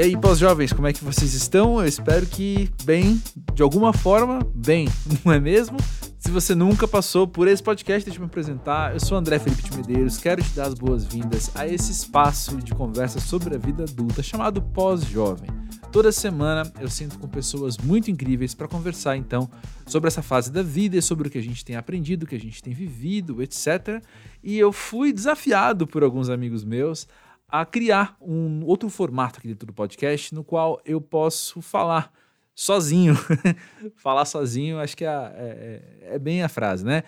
E 0.00 0.02
aí, 0.02 0.16
pós-jovens, 0.16 0.72
como 0.72 0.88
é 0.88 0.94
que 0.94 1.04
vocês 1.04 1.34
estão? 1.34 1.78
Eu 1.78 1.86
espero 1.86 2.24
que 2.24 2.70
bem, 2.84 3.22
de 3.52 3.62
alguma 3.62 3.92
forma, 3.92 4.38
bem, 4.54 4.88
não 5.22 5.30
é 5.30 5.38
mesmo? 5.38 5.76
Se 6.18 6.30
você 6.30 6.54
nunca 6.54 6.88
passou 6.88 7.28
por 7.28 7.46
esse 7.46 7.62
podcast, 7.62 8.06
deixa 8.06 8.18
eu 8.18 8.22
me 8.22 8.26
apresentar. 8.26 8.94
Eu 8.94 9.00
sou 9.00 9.18
André 9.18 9.38
Felipe 9.38 9.62
de 9.62 9.76
Medeiros, 9.76 10.16
quero 10.16 10.42
te 10.42 10.54
dar 10.54 10.68
as 10.68 10.72
boas-vindas 10.72 11.50
a 11.54 11.68
esse 11.68 11.92
espaço 11.92 12.56
de 12.62 12.72
conversa 12.72 13.20
sobre 13.20 13.54
a 13.54 13.58
vida 13.58 13.82
adulta 13.82 14.22
chamado 14.22 14.62
Pós-Jovem. 14.62 15.50
Toda 15.92 16.10
semana 16.10 16.72
eu 16.80 16.88
sinto 16.88 17.18
com 17.18 17.28
pessoas 17.28 17.76
muito 17.76 18.10
incríveis 18.10 18.54
para 18.54 18.66
conversar 18.66 19.18
então 19.18 19.50
sobre 19.84 20.08
essa 20.08 20.22
fase 20.22 20.50
da 20.50 20.62
vida 20.62 20.96
e 20.96 21.02
sobre 21.02 21.28
o 21.28 21.30
que 21.30 21.36
a 21.36 21.42
gente 21.42 21.62
tem 21.62 21.76
aprendido, 21.76 22.22
o 22.22 22.26
que 22.26 22.36
a 22.36 22.40
gente 22.40 22.62
tem 22.62 22.72
vivido, 22.72 23.42
etc. 23.42 24.02
E 24.42 24.58
eu 24.58 24.72
fui 24.72 25.12
desafiado 25.12 25.86
por 25.86 26.02
alguns 26.02 26.30
amigos 26.30 26.64
meus 26.64 27.06
a 27.50 27.64
criar 27.64 28.16
um 28.20 28.64
outro 28.64 28.88
formato 28.88 29.38
aqui 29.38 29.48
dentro 29.48 29.66
do 29.66 29.72
podcast 29.72 30.34
no 30.34 30.44
qual 30.44 30.80
eu 30.84 31.00
posso 31.00 31.60
falar 31.60 32.12
sozinho. 32.54 33.14
falar 33.96 34.24
sozinho, 34.24 34.78
acho 34.78 34.96
que 34.96 35.04
é, 35.04 35.08
é, 35.08 36.14
é, 36.14 36.18
bem 36.18 36.42
a 36.42 36.48
frase, 36.48 36.84
né? 36.84 37.02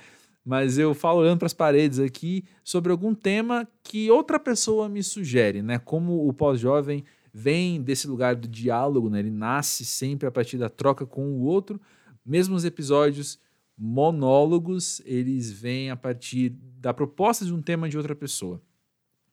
Mas 0.45 0.77
eu 0.79 0.93
falo 0.95 1.21
olhando 1.21 1.39
para 1.39 1.47
as 1.47 1.55
paredes 1.55 1.99
aqui 1.99 2.45
sobre 2.65 2.91
algum 2.91 3.15
tema 3.15 3.69
que 3.85 4.11
outra 4.11 4.41
pessoa 4.41 4.89
me 4.89 5.03
sugere, 5.03 5.63
né? 5.63 5.79
Como 5.79 6.27
o 6.27 6.33
pós-jovem 6.33 7.05
vem 7.33 7.81
desse 7.81 8.09
lugar 8.09 8.35
do 8.35 8.49
diálogo, 8.49 9.09
né? 9.09 9.21
Ele 9.21 9.31
nasce 9.31 9.85
sempre 9.85 10.27
a 10.27 10.31
partir 10.33 10.59
da 10.59 10.69
troca 10.69 11.07
com 11.07 11.23
o 11.33 11.43
outro. 11.43 11.81
Mesmo 12.27 12.57
os 12.57 12.65
episódios 12.65 13.39
monólogos, 13.79 15.01
eles 15.05 15.51
vêm 15.51 15.91
a 15.91 15.97
partir 15.97 16.51
da 16.79 16.93
proposta 16.93 17.45
de 17.45 17.55
um 17.55 17.63
tema 17.63 17.89
de 17.89 17.97
outra 17.97 18.15
pessoa. 18.15 18.61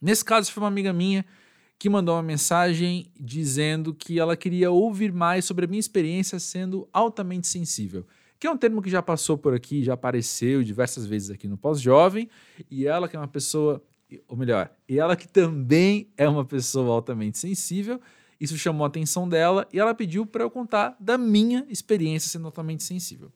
Nesse 0.01 0.23
caso, 0.23 0.51
foi 0.51 0.63
uma 0.63 0.69
amiga 0.69 0.93
minha 0.93 1.25
que 1.77 1.89
mandou 1.89 2.15
uma 2.15 2.23
mensagem 2.23 3.11
dizendo 3.17 3.93
que 3.93 4.19
ela 4.19 4.35
queria 4.35 4.69
ouvir 4.69 5.13
mais 5.13 5.45
sobre 5.45 5.65
a 5.65 5.67
minha 5.67 5.79
experiência 5.79 6.37
sendo 6.39 6.87
altamente 6.91 7.47
sensível, 7.47 8.05
que 8.37 8.45
é 8.45 8.51
um 8.51 8.57
termo 8.57 8.81
que 8.81 8.89
já 8.89 9.01
passou 9.01 9.37
por 9.37 9.53
aqui, 9.53 9.83
já 9.83 9.93
apareceu 9.93 10.61
diversas 10.61 11.05
vezes 11.05 11.29
aqui 11.29 11.47
no 11.47 11.57
Pós-Jovem, 11.57 12.29
e 12.69 12.85
ela 12.85 13.07
que 13.07 13.15
é 13.15 13.19
uma 13.19 13.27
pessoa, 13.27 13.81
ou 14.27 14.35
melhor, 14.35 14.69
e 14.87 14.99
ela 14.99 15.15
que 15.15 15.27
também 15.27 16.09
é 16.17 16.27
uma 16.27 16.43
pessoa 16.43 16.93
altamente 16.93 17.37
sensível, 17.37 17.99
isso 18.39 18.57
chamou 18.57 18.85
a 18.85 18.87
atenção 18.87 19.27
dela 19.27 19.67
e 19.71 19.79
ela 19.79 19.93
pediu 19.93 20.25
para 20.25 20.43
eu 20.43 20.49
contar 20.49 20.95
da 20.99 21.17
minha 21.17 21.65
experiência 21.69 22.29
sendo 22.29 22.45
altamente 22.45 22.83
sensível. 22.83 23.31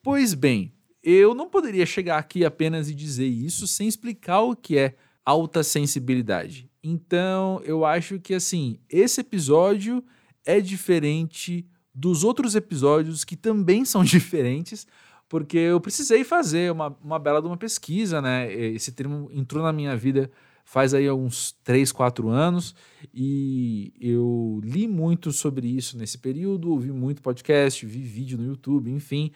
Pois 0.00 0.34
bem, 0.34 0.72
eu 1.02 1.34
não 1.34 1.48
poderia 1.48 1.84
chegar 1.84 2.18
aqui 2.18 2.44
apenas 2.44 2.88
e 2.88 2.94
dizer 2.94 3.26
isso 3.26 3.66
sem 3.66 3.88
explicar 3.88 4.40
o 4.42 4.54
que 4.54 4.78
é 4.78 4.94
alta 5.26 5.64
sensibilidade. 5.64 6.70
Então, 6.82 7.60
eu 7.64 7.84
acho 7.84 8.20
que 8.20 8.32
assim, 8.32 8.78
esse 8.88 9.20
episódio 9.20 10.02
é 10.44 10.60
diferente 10.60 11.68
dos 11.92 12.22
outros 12.22 12.54
episódios 12.54 13.24
que 13.24 13.34
também 13.36 13.84
são 13.84 14.02
diferentes, 14.04 14.86
porque 15.28 15.58
eu 15.58 15.80
precisei 15.80 16.22
fazer 16.22 16.70
uma, 16.70 16.96
uma 17.02 17.18
bela 17.18 17.42
de 17.42 17.48
uma 17.48 17.56
pesquisa, 17.56 18.22
né? 18.22 18.52
Esse 18.54 18.92
termo 18.92 19.28
entrou 19.32 19.64
na 19.64 19.72
minha 19.72 19.96
vida 19.96 20.30
faz 20.64 20.94
aí 20.94 21.08
uns 21.10 21.52
3, 21.62 21.92
4 21.92 22.28
anos 22.28 22.74
e 23.14 23.92
eu 24.00 24.60
li 24.64 24.88
muito 24.88 25.32
sobre 25.32 25.68
isso 25.68 25.96
nesse 25.96 26.18
período, 26.18 26.70
ouvi 26.70 26.90
muito 26.90 27.22
podcast, 27.22 27.86
vi 27.86 28.00
vídeo 28.00 28.36
no 28.36 28.44
YouTube, 28.44 28.90
enfim 28.90 29.32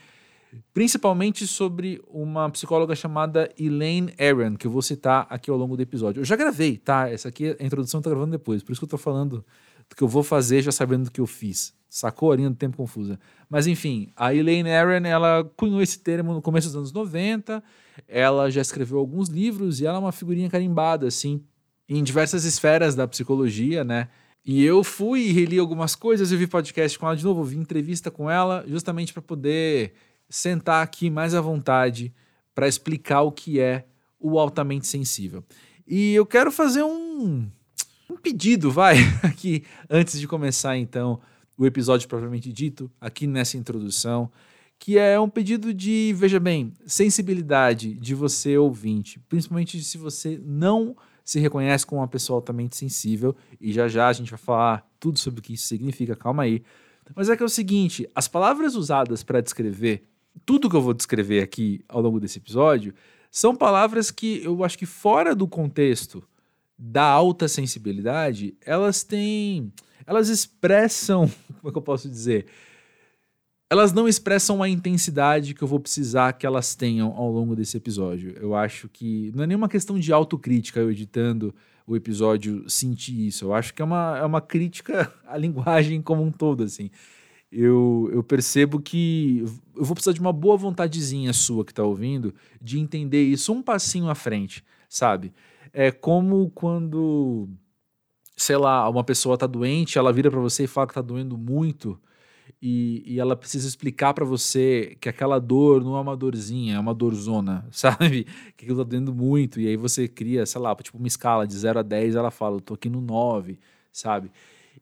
principalmente 0.73 1.47
sobre 1.47 2.03
uma 2.09 2.49
psicóloga 2.51 2.95
chamada 2.95 3.51
Elaine 3.59 4.13
Aron, 4.19 4.57
que 4.57 4.67
eu 4.67 4.71
vou 4.71 4.83
citar 4.83 5.27
aqui 5.31 5.51
ao 5.51 5.57
longo 5.57 5.77
do 5.77 5.83
episódio. 5.83 6.21
Eu 6.21 6.25
já 6.25 6.37
gravei, 6.37 6.77
tá? 6.77 7.09
Essa 7.09 7.29
aqui, 7.29 7.57
a 7.59 7.65
introdução 7.65 8.01
tá 8.01 8.11
gravando 8.11 8.33
depois, 8.33 8.63
por 8.63 8.73
isso 8.73 8.81
que 8.81 8.85
eu 8.85 8.91
tô 8.91 8.99
falando 8.99 9.45
do 9.89 9.97
que 9.97 10.03
eu 10.03 10.09
vou 10.09 10.23
fazer 10.23 10.63
já 10.63 10.73
sabendo 10.73 11.05
do 11.05 11.11
que 11.11 11.21
eu 11.21 11.27
fiz. 11.27 11.75
Sacou 11.89 12.31
a 12.31 12.37
linha 12.37 12.49
do 12.49 12.55
tempo 12.55 12.77
confusa. 12.77 13.19
Mas 13.49 13.67
enfim, 13.67 14.13
a 14.17 14.33
Elaine 14.33 14.71
Aron, 14.71 15.05
ela 15.05 15.45
cunhou 15.57 15.83
esse 15.83 15.99
termo 15.99 16.33
no 16.33 16.41
começo 16.41 16.69
dos 16.69 16.77
anos 16.77 16.93
90, 16.93 17.63
ela 18.07 18.49
já 18.49 18.61
escreveu 18.61 18.99
alguns 18.99 19.29
livros 19.29 19.81
e 19.81 19.87
ela 19.87 19.99
é 19.99 20.01
uma 20.01 20.13
figurinha 20.13 20.49
carimbada, 20.49 21.09
assim, 21.09 21.43
em 21.89 22.03
diversas 22.05 22.45
esferas 22.45 22.95
da 22.95 23.09
psicologia, 23.09 23.83
né? 23.83 24.09
E 24.45 24.65
eu 24.65 24.83
fui 24.83 25.23
e 25.23 25.33
reli 25.33 25.59
algumas 25.59 25.95
coisas, 25.95 26.33
eu 26.33 26.39
vi 26.39 26.47
podcast 26.47 26.99
com 26.99 27.07
ela 27.07 27.17
de 27.17 27.25
novo, 27.25 27.45
vi 27.45 27.59
entrevista 27.59 28.11
com 28.11 28.31
ela, 28.31 28.65
justamente 28.67 29.13
para 29.13 29.21
poder 29.21 29.93
sentar 30.31 30.83
aqui 30.83 31.11
mais 31.11 31.35
à 31.35 31.41
vontade 31.41 32.15
para 32.55 32.69
explicar 32.69 33.23
o 33.23 33.33
que 33.33 33.59
é 33.59 33.85
o 34.19 34.39
altamente 34.39 34.87
sensível. 34.87 35.45
E 35.87 36.15
eu 36.15 36.25
quero 36.25 36.53
fazer 36.53 36.85
um, 36.85 37.51
um 38.09 38.17
pedido, 38.17 38.71
vai, 38.71 38.97
aqui, 39.23 39.65
antes 39.89 40.21
de 40.21 40.29
começar 40.29 40.77
então 40.77 41.21
o 41.59 41.67
episódio 41.67 42.09
propriamente 42.09 42.53
dito, 42.53 42.91
aqui 43.01 43.27
nessa 43.27 43.57
introdução, 43.57 44.31
que 44.79 44.97
é 44.97 45.21
um 45.21 45.29
pedido 45.29 45.75
de, 45.75 46.15
veja 46.17 46.41
bem, 46.41 46.73
sensibilidade 46.87 47.93
de 47.95 48.15
você 48.15 48.57
ouvinte, 48.57 49.21
principalmente 49.29 49.83
se 49.85 49.99
você 49.99 50.41
não 50.43 50.97
se 51.23 51.39
reconhece 51.39 51.85
como 51.85 52.01
uma 52.01 52.09
pessoa 52.09 52.39
altamente 52.39 52.77
sensível, 52.77 53.37
e 53.61 53.73
já 53.73 53.89
já 53.89 54.09
a 54.09 54.13
gente 54.13 54.31
vai 54.31 54.39
falar 54.39 54.89
tudo 54.99 55.19
sobre 55.19 55.41
o 55.41 55.43
que 55.43 55.53
isso 55.53 55.67
significa, 55.67 56.17
calma 56.17 56.45
aí. 56.45 56.63
Mas 57.15 57.29
é 57.29 57.37
que 57.37 57.43
é 57.43 57.47
o 57.47 57.49
seguinte, 57.49 58.09
as 58.15 58.27
palavras 58.27 58.75
usadas 58.75 59.23
para 59.23 59.41
descrever 59.41 60.10
tudo 60.45 60.69
que 60.69 60.77
eu 60.77 60.83
vou 60.83 60.95
descrever 60.95 61.43
aqui 61.43 61.85
ao 61.89 62.01
longo 62.01 62.21
desse 62.21 62.39
episódio 62.39 62.95
são 63.31 63.55
palavras 63.55 64.11
que 64.11 64.43
eu 64.43 64.65
acho 64.65 64.77
que 64.77 64.87
fora 64.87 65.35
do 65.35 65.47
contexto 65.47 66.23
da 66.77 67.05
alta 67.05 67.47
sensibilidade, 67.47 68.57
elas 68.65 69.03
têm, 69.05 69.73
elas 70.07 70.29
expressam, 70.29 71.31
como 71.61 71.69
é 71.69 71.71
que 71.71 71.79
eu 71.79 71.83
posso 71.83 72.09
dizer? 72.09 72.47
Elas 73.69 73.93
não 73.93 74.09
expressam 74.09 74.63
a 74.63 74.69
intensidade 74.69 75.55
que 75.55 75.63
eu 75.63 75.69
vou 75.69 75.79
precisar 75.79 76.33
que 76.33 76.45
elas 76.45 76.75
tenham 76.75 77.13
ao 77.13 77.31
longo 77.31 77.55
desse 77.55 77.77
episódio. 77.77 78.35
Eu 78.41 78.55
acho 78.57 78.89
que 78.89 79.31
não 79.33 79.45
é 79.45 79.47
nenhuma 79.47 79.69
questão 79.69 79.97
de 79.97 80.13
autocrítica 80.13 80.81
eu 80.81 80.91
editando 80.91 81.55
o 81.87 81.95
episódio 81.95 82.69
sentir 82.69 83.29
isso. 83.29 83.45
Eu 83.45 83.55
acho 83.55 83.73
que 83.73 83.81
é 83.81 83.85
uma, 83.85 84.19
é 84.19 84.25
uma 84.25 84.41
crítica 84.41 85.13
à 85.25 85.37
linguagem 85.37 86.03
como 86.03 86.23
um 86.23 86.33
todo, 86.33 86.65
assim 86.65 86.91
eu, 87.51 88.09
eu 88.13 88.23
percebo 88.23 88.81
que 88.81 89.45
eu 89.75 89.85
vou 89.85 89.95
precisar 89.95 90.13
de 90.13 90.21
uma 90.21 90.33
boa 90.33 90.57
vontadezinha 90.57 91.33
sua 91.33 91.65
que 91.65 91.73
está 91.73 91.83
ouvindo 91.83 92.35
de 92.61 92.79
entender 92.79 93.23
isso 93.25 93.53
um 93.53 93.63
passinho 93.63 94.09
à 94.09 94.15
frente, 94.15 94.65
sabe? 94.89 95.33
É 95.73 95.91
como 95.91 96.51
quando, 96.51 97.49
sei 98.37 98.57
lá, 98.57 98.89
uma 98.89 99.05
pessoa 99.05 99.35
está 99.35 99.47
doente, 99.47 99.99
ela 99.99 100.13
vira 100.13 100.31
para 100.31 100.41
você 100.41 100.65
e 100.65 100.67
fala 100.67 100.87
que 100.87 100.93
está 100.93 101.03
doendo 101.03 101.37
muito 101.37 102.01
e, 102.63 103.03
e 103.07 103.21
ela 103.21 103.37
precisa 103.37 103.67
explicar 103.67 104.15
para 104.15 104.25
você 104.25 104.97
que 105.01 105.09
aquela 105.09 105.39
dor 105.39 105.83
não 105.83 105.97
é 105.97 106.01
uma 106.01 106.17
dorzinha, 106.17 106.77
é 106.77 106.79
uma 106.79 106.95
dorzona, 106.95 107.67
sabe? 107.73 108.25
Que 108.57 108.65
aquilo 108.65 108.81
está 108.81 108.91
doendo 108.91 109.15
muito 109.15 109.61
e 109.61 109.67
aí 109.67 109.77
você 109.77 110.07
cria, 110.09 110.47
sei 110.47 110.61
lá, 110.61 110.75
tipo 110.77 110.99
uma 110.99 111.09
escala 111.09 111.47
de 111.47 111.57
0 111.57 111.81
a 111.81 111.83
10, 111.83 112.15
ela 112.17 112.31
fala, 112.31 112.57
eu 112.57 112.61
tô 112.61 112.75
aqui 112.75 112.89
no 112.89 113.01
9, 113.01 113.59
sabe? 113.93 114.31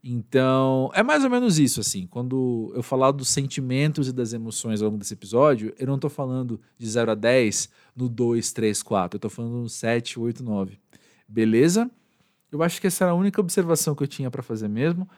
Então, 0.02 0.90
é 0.94 1.02
mais 1.02 1.24
ou 1.24 1.30
menos 1.30 1.58
isso, 1.58 1.80
assim. 1.80 2.06
Quando 2.06 2.72
eu 2.74 2.82
falar 2.82 3.10
dos 3.10 3.28
sentimentos 3.28 4.08
e 4.08 4.12
das 4.12 4.32
emoções 4.32 4.80
ao 4.80 4.88
longo 4.88 4.98
desse 4.98 5.14
episódio, 5.14 5.74
eu 5.78 5.86
não 5.86 5.96
estou 5.96 6.08
falando 6.08 6.60
de 6.78 6.88
0 6.88 7.10
a 7.10 7.14
10 7.14 7.68
no 7.96 8.08
2, 8.08 8.52
3, 8.52 8.82
4. 8.82 9.16
Eu 9.16 9.18
estou 9.18 9.30
falando 9.30 9.56
no 9.62 9.68
7, 9.68 10.18
8, 10.18 10.42
9. 10.42 10.78
Beleza? 11.28 11.90
Eu 12.50 12.62
acho 12.62 12.80
que 12.80 12.86
essa 12.86 13.04
era 13.04 13.12
a 13.12 13.16
única 13.16 13.40
observação 13.40 13.94
que 13.94 14.02
eu 14.02 14.06
tinha 14.06 14.30
para 14.30 14.42
fazer 14.42 14.68
mesmo. 14.68 15.08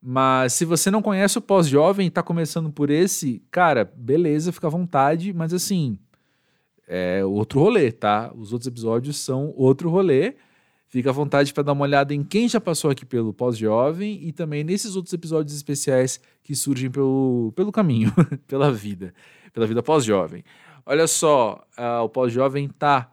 Mas 0.00 0.54
se 0.54 0.64
você 0.64 0.90
não 0.90 1.00
conhece 1.00 1.38
o 1.38 1.40
pós-jovem 1.40 2.06
e 2.06 2.08
está 2.08 2.22
começando 2.22 2.72
por 2.72 2.90
esse, 2.90 3.40
cara, 3.50 3.84
beleza, 3.84 4.50
fica 4.50 4.66
à 4.66 4.70
vontade, 4.70 5.32
mas 5.32 5.54
assim, 5.54 5.96
é 6.88 7.24
outro 7.24 7.60
rolê, 7.60 7.92
tá? 7.92 8.32
Os 8.34 8.52
outros 8.52 8.66
episódios 8.66 9.16
são 9.18 9.54
outro 9.56 9.88
rolê. 9.88 10.34
Fica 10.92 11.08
à 11.08 11.12
vontade 11.12 11.54
para 11.54 11.62
dar 11.62 11.72
uma 11.72 11.84
olhada 11.84 12.12
em 12.12 12.22
quem 12.22 12.46
já 12.46 12.60
passou 12.60 12.90
aqui 12.90 13.06
pelo 13.06 13.32
Pós-Jovem 13.32 14.28
e 14.28 14.30
também 14.30 14.62
nesses 14.62 14.94
outros 14.94 15.14
episódios 15.14 15.56
especiais 15.56 16.20
que 16.42 16.54
surgem 16.54 16.90
pelo, 16.90 17.50
pelo 17.56 17.72
caminho, 17.72 18.12
pela 18.46 18.70
vida, 18.70 19.14
pela 19.54 19.66
vida 19.66 19.82
pós-jovem. 19.82 20.44
Olha 20.84 21.06
só, 21.06 21.66
uh, 21.78 22.02
o 22.02 22.10
Pós-Jovem 22.10 22.68
tá 22.68 23.10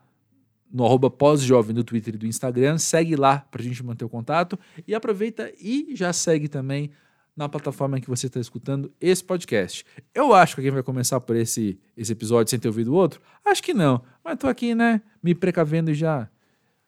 no 0.69 0.83
arroba 0.83 1.09
pós-jovem 1.09 1.73
do 1.73 1.81
Twitter 1.81 2.15
e 2.15 2.17
do 2.17 2.27
Instagram. 2.27 2.77
Segue 2.77 3.15
lá 3.15 3.45
para 3.49 3.61
a 3.61 3.63
gente 3.63 3.81
manter 3.81 4.03
o 4.03 4.09
contato 4.09 4.59
e 4.85 4.93
aproveita 4.93 5.49
e 5.57 5.95
já 5.95 6.11
segue 6.11 6.49
também 6.49 6.91
na 7.33 7.47
plataforma 7.47 8.01
que 8.01 8.09
você 8.09 8.27
está 8.27 8.41
escutando 8.41 8.91
esse 8.99 9.23
podcast. 9.23 9.85
Eu 10.13 10.33
acho 10.33 10.53
que 10.53 10.59
alguém 10.59 10.73
vai 10.73 10.83
começar 10.83 11.21
por 11.21 11.37
esse, 11.37 11.79
esse 11.95 12.11
episódio 12.11 12.49
sem 12.49 12.59
ter 12.59 12.67
ouvido 12.67 12.91
o 12.91 12.95
outro? 12.95 13.21
Acho 13.45 13.63
que 13.63 13.73
não, 13.73 14.01
mas 14.21 14.33
estou 14.33 14.49
aqui, 14.49 14.75
né, 14.75 15.01
me 15.23 15.33
precavendo 15.33 15.93
já 15.93 16.29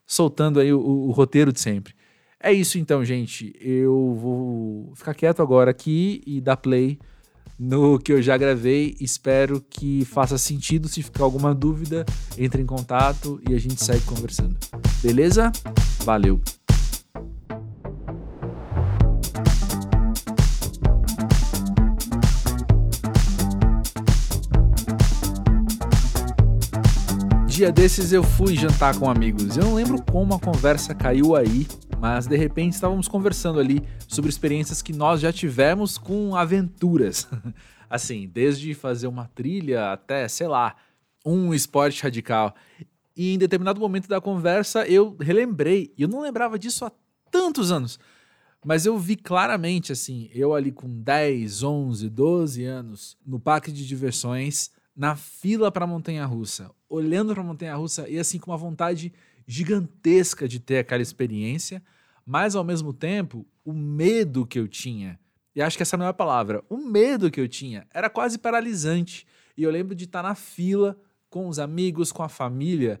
soltando 0.06 0.60
aí 0.60 0.72
o, 0.72 0.80
o, 0.80 1.10
roteiro 1.10 1.52
de 1.52 1.60
sempre. 1.60 1.94
É 2.40 2.52
isso 2.52 2.78
então, 2.78 3.04
gente. 3.04 3.54
Eu 3.60 4.16
vou 4.20 4.92
ficar 4.94 5.14
quieto 5.14 5.42
agora 5.42 5.70
aqui 5.70 6.22
e 6.26 6.40
dar 6.40 6.56
play 6.56 6.98
no 7.58 7.98
que 7.98 8.12
eu 8.12 8.20
já 8.20 8.36
gravei. 8.36 8.96
Espero 9.00 9.60
que 9.60 10.04
faça 10.04 10.36
sentido. 10.36 10.88
Se 10.88 11.02
ficar 11.02 11.24
alguma 11.24 11.54
dúvida, 11.54 12.04
entre 12.36 12.60
em 12.60 12.66
contato 12.66 13.40
e 13.48 13.54
a 13.54 13.58
gente 13.58 13.82
segue 13.82 14.04
conversando. 14.04 14.56
Beleza? 15.02 15.52
Valeu! 16.04 16.40
Dia 27.52 27.70
desses 27.70 28.14
eu 28.14 28.24
fui 28.24 28.56
jantar 28.56 28.98
com 28.98 29.10
amigos. 29.10 29.58
Eu 29.58 29.64
não 29.64 29.74
lembro 29.74 30.02
como 30.10 30.32
a 30.32 30.40
conversa 30.40 30.94
caiu 30.94 31.36
aí, 31.36 31.66
mas 32.00 32.26
de 32.26 32.34
repente 32.34 32.72
estávamos 32.72 33.08
conversando 33.08 33.60
ali 33.60 33.86
sobre 34.08 34.30
experiências 34.30 34.80
que 34.80 34.90
nós 34.90 35.20
já 35.20 35.30
tivemos 35.30 35.98
com 35.98 36.34
aventuras. 36.34 37.28
assim, 37.90 38.26
desde 38.26 38.72
fazer 38.72 39.06
uma 39.06 39.26
trilha 39.34 39.92
até, 39.92 40.26
sei 40.28 40.46
lá, 40.46 40.74
um 41.26 41.52
esporte 41.52 42.02
radical. 42.02 42.54
E 43.14 43.34
em 43.34 43.38
determinado 43.38 43.78
momento 43.78 44.08
da 44.08 44.18
conversa 44.18 44.88
eu 44.88 45.14
relembrei, 45.20 45.92
e 45.98 46.04
eu 46.04 46.08
não 46.08 46.22
lembrava 46.22 46.58
disso 46.58 46.86
há 46.86 46.92
tantos 47.30 47.70
anos. 47.70 48.00
Mas 48.64 48.86
eu 48.86 48.96
vi 48.96 49.14
claramente, 49.14 49.92
assim, 49.92 50.30
eu 50.32 50.54
ali 50.54 50.72
com 50.72 50.88
10, 50.88 51.62
11, 51.62 52.08
12 52.08 52.64
anos, 52.64 53.18
no 53.26 53.38
parque 53.38 53.70
de 53.70 53.86
diversões, 53.86 54.70
na 54.94 55.16
fila 55.16 55.70
para 55.72 55.84
a 55.84 55.88
montanha 55.88 56.24
russa, 56.24 56.70
olhando 56.88 57.32
para 57.32 57.42
a 57.42 57.46
montanha 57.46 57.74
russa 57.74 58.08
e 58.08 58.18
assim 58.18 58.38
com 58.38 58.50
uma 58.50 58.56
vontade 58.56 59.12
gigantesca 59.46 60.46
de 60.46 60.60
ter 60.60 60.78
aquela 60.78 61.02
experiência, 61.02 61.82
mas 62.24 62.54
ao 62.54 62.62
mesmo 62.62 62.92
tempo, 62.92 63.46
o 63.64 63.72
medo 63.72 64.46
que 64.46 64.58
eu 64.58 64.68
tinha, 64.68 65.18
e 65.54 65.60
acho 65.60 65.76
que 65.76 65.82
essa 65.82 65.96
não 65.96 66.06
é 66.06 66.08
a 66.08 66.14
palavra, 66.14 66.62
o 66.68 66.76
medo 66.76 67.30
que 67.30 67.40
eu 67.40 67.48
tinha 67.48 67.86
era 67.92 68.08
quase 68.08 68.38
paralisante. 68.38 69.26
E 69.56 69.62
eu 69.62 69.70
lembro 69.70 69.94
de 69.94 70.04
estar 70.04 70.22
na 70.22 70.34
fila 70.34 70.98
com 71.28 71.48
os 71.48 71.58
amigos, 71.58 72.10
com 72.10 72.22
a 72.22 72.28
família, 72.28 73.00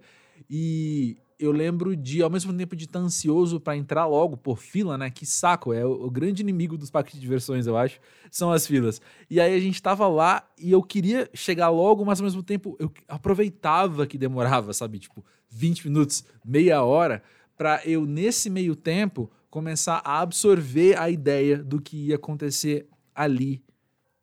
e 0.50 1.16
eu 1.42 1.50
lembro 1.50 1.96
de, 1.96 2.22
ao 2.22 2.30
mesmo 2.30 2.52
tempo, 2.54 2.76
de 2.76 2.84
estar 2.84 3.00
ansioso 3.00 3.58
para 3.58 3.76
entrar 3.76 4.06
logo 4.06 4.36
por 4.36 4.58
fila, 4.58 4.96
né? 4.96 5.10
Que 5.10 5.26
saco, 5.26 5.72
é 5.72 5.84
o, 5.84 6.04
o, 6.04 6.10
grande 6.10 6.40
inimigo 6.40 6.78
dos 6.78 6.88
parques 6.88 7.14
de 7.14 7.20
diversões, 7.20 7.66
eu 7.66 7.76
acho, 7.76 7.98
são 8.30 8.52
as 8.52 8.64
filas. 8.64 9.00
E 9.28 9.40
aí 9.40 9.52
a 9.52 9.58
gente 9.58 9.82
tava 9.82 10.06
lá 10.06 10.48
e 10.56 10.70
eu 10.70 10.80
queria 10.82 11.28
chegar 11.34 11.68
logo, 11.68 12.04
mas 12.04 12.20
ao 12.20 12.24
mesmo 12.24 12.42
tempo 12.44 12.76
eu 12.78 12.92
aproveitava 13.08 14.06
que 14.06 14.16
demorava, 14.16 14.72
sabe? 14.72 15.00
Tipo, 15.00 15.24
20 15.50 15.88
minutos, 15.88 16.24
meia 16.44 16.82
hora, 16.82 17.22
para 17.56 17.80
eu, 17.84 18.06
nesse 18.06 18.48
meio 18.48 18.76
tempo, 18.76 19.28
começar 19.50 20.00
a 20.04 20.20
absorver 20.20 20.96
a 20.96 21.10
ideia 21.10 21.58
do 21.58 21.80
que 21.80 22.08
ia 22.08 22.14
acontecer 22.14 22.86
ali 23.12 23.60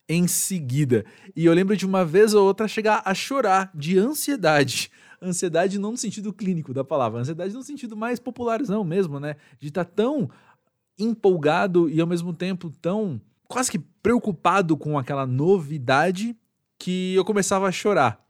em 0.08 0.26
seguida. 0.26 1.04
E 1.36 1.44
eu 1.44 1.52
lembro 1.52 1.76
de 1.76 1.84
uma 1.84 2.04
vez 2.04 2.32
ou 2.32 2.46
outra 2.46 2.66
chegar 2.66 3.02
a 3.04 3.14
chorar 3.14 3.70
de 3.74 3.98
ansiedade 3.98 4.90
ansiedade 5.22 5.78
não 5.78 5.92
no 5.92 5.96
sentido 5.96 6.32
clínico 6.32 6.72
da 6.72 6.84
palavra, 6.84 7.20
ansiedade 7.20 7.54
no 7.54 7.62
sentido 7.62 7.96
mais 7.96 8.18
popularzão 8.18 8.82
mesmo, 8.84 9.20
né? 9.20 9.36
De 9.58 9.68
estar 9.68 9.84
tá 9.84 9.90
tão 9.94 10.30
empolgado 10.98 11.88
e 11.88 12.00
ao 12.00 12.06
mesmo 12.06 12.32
tempo 12.32 12.70
tão 12.80 13.20
quase 13.48 13.70
que 13.70 13.78
preocupado 13.78 14.76
com 14.76 14.98
aquela 14.98 15.26
novidade 15.26 16.36
que 16.78 17.14
eu 17.14 17.24
começava 17.24 17.66
a 17.66 17.72
chorar. 17.72 18.24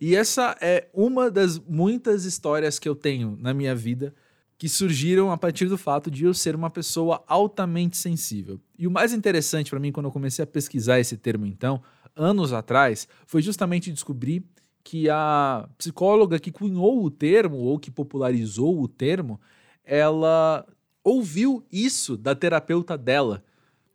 E 0.00 0.14
essa 0.14 0.56
é 0.60 0.88
uma 0.94 1.30
das 1.30 1.58
muitas 1.58 2.24
histórias 2.24 2.78
que 2.78 2.88
eu 2.88 2.94
tenho 2.94 3.36
na 3.40 3.52
minha 3.52 3.74
vida 3.74 4.14
que 4.56 4.68
surgiram 4.68 5.32
a 5.32 5.36
partir 5.36 5.66
do 5.66 5.76
fato 5.76 6.08
de 6.08 6.24
eu 6.24 6.32
ser 6.32 6.54
uma 6.54 6.70
pessoa 6.70 7.24
altamente 7.26 7.96
sensível. 7.96 8.60
E 8.78 8.86
o 8.86 8.90
mais 8.92 9.12
interessante 9.12 9.68
para 9.68 9.80
mim 9.80 9.90
quando 9.90 10.06
eu 10.06 10.12
comecei 10.12 10.44
a 10.44 10.46
pesquisar 10.46 11.00
esse 11.00 11.16
termo 11.16 11.44
então, 11.44 11.82
anos 12.14 12.52
atrás, 12.52 13.08
foi 13.26 13.42
justamente 13.42 13.90
descobrir 13.90 14.44
que 14.84 15.08
a 15.08 15.68
psicóloga 15.78 16.38
que 16.38 16.50
cunhou 16.50 17.04
o 17.04 17.10
termo 17.10 17.56
ou 17.56 17.78
que 17.78 17.90
popularizou 17.90 18.80
o 18.80 18.88
termo, 18.88 19.40
ela 19.84 20.66
ouviu 21.04 21.64
isso 21.70 22.16
da 22.16 22.34
terapeuta 22.34 22.96
dela, 22.96 23.44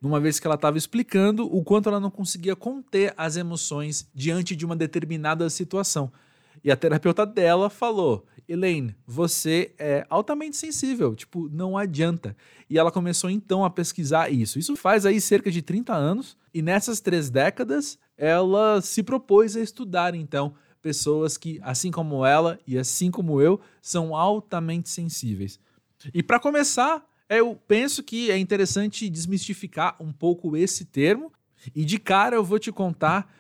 numa 0.02 0.20
vez 0.20 0.40
que 0.40 0.48
ela 0.48 0.56
estava 0.56 0.78
explicando 0.78 1.46
o 1.46 1.64
quanto 1.64 1.90
ela 1.90 2.00
não 2.00 2.12
conseguia 2.12 2.56
conter 2.56 3.14
as 3.18 3.36
emoções 3.36 4.10
diante 4.14 4.56
de 4.56 4.66
uma 4.66 4.76
determinada 4.76 5.50
situação. 5.50 6.12
E 6.64 6.72
a 6.72 6.76
terapeuta 6.76 7.26
dela 7.26 7.70
falou: 7.70 8.26
Elaine, 8.48 8.96
você 9.06 9.74
é 9.78 10.06
altamente 10.10 10.58
sensível, 10.58 11.16
tipo, 11.16 11.50
não 11.50 11.78
adianta. 11.78 12.36
E 12.70 12.78
ela 12.78 12.92
começou 12.92 13.30
então 13.30 13.64
a 13.64 13.70
pesquisar 13.70 14.32
isso. 14.32 14.60
Isso 14.60 14.76
faz 14.76 15.06
aí 15.06 15.20
cerca 15.22 15.50
de 15.50 15.62
30 15.62 15.94
anos, 15.94 16.38
e 16.54 16.62
nessas 16.62 17.00
três 17.00 17.30
décadas 17.30 17.98
ela 18.18 18.82
se 18.82 19.04
propôs 19.04 19.56
a 19.56 19.62
estudar 19.62 20.16
então 20.16 20.56
pessoas 20.82 21.38
que, 21.38 21.60
assim 21.64 21.92
como 21.92 22.26
ela 22.26 22.60
e 22.66 22.78
assim 22.78 23.12
como 23.12 23.42
eu, 23.42 23.60
são 23.82 24.16
altamente 24.16 24.90
sensíveis. 24.90 25.60
E 26.14 26.22
para 26.22 26.40
começar, 26.40 27.04
eu 27.30 27.60
penso 27.68 28.04
que 28.04 28.32
é 28.32 28.38
interessante 28.38 29.10
desmistificar 29.10 29.96
um 30.00 30.12
pouco 30.12 30.56
esse 30.56 30.86
termo. 30.86 31.32
E 31.76 31.84
de 31.84 31.98
cara 32.00 32.36
eu 32.36 32.44
vou 32.44 32.60
te 32.60 32.72
contar 32.72 33.34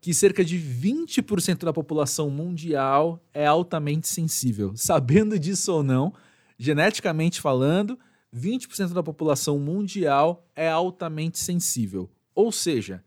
que 0.00 0.12
cerca 0.12 0.44
de 0.44 0.58
20% 0.58 1.64
da 1.64 1.72
população 1.72 2.28
mundial 2.28 3.24
é 3.32 3.46
altamente 3.46 4.06
sensível. 4.06 4.72
Sabendo 4.76 5.38
disso 5.38 5.72
ou 5.72 5.82
não, 5.82 6.12
geneticamente 6.58 7.40
falando, 7.40 7.98
20% 8.34 8.92
da 8.92 9.02
população 9.02 9.58
mundial 9.58 10.46
é 10.54 10.68
altamente 10.68 11.38
sensível. 11.38 12.10
Ou 12.34 12.52
seja, 12.52 13.02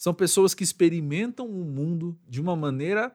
são 0.00 0.14
pessoas 0.14 0.54
que 0.54 0.64
experimentam 0.64 1.46
o 1.46 1.62
mundo 1.62 2.18
de 2.26 2.40
uma 2.40 2.56
maneira 2.56 3.14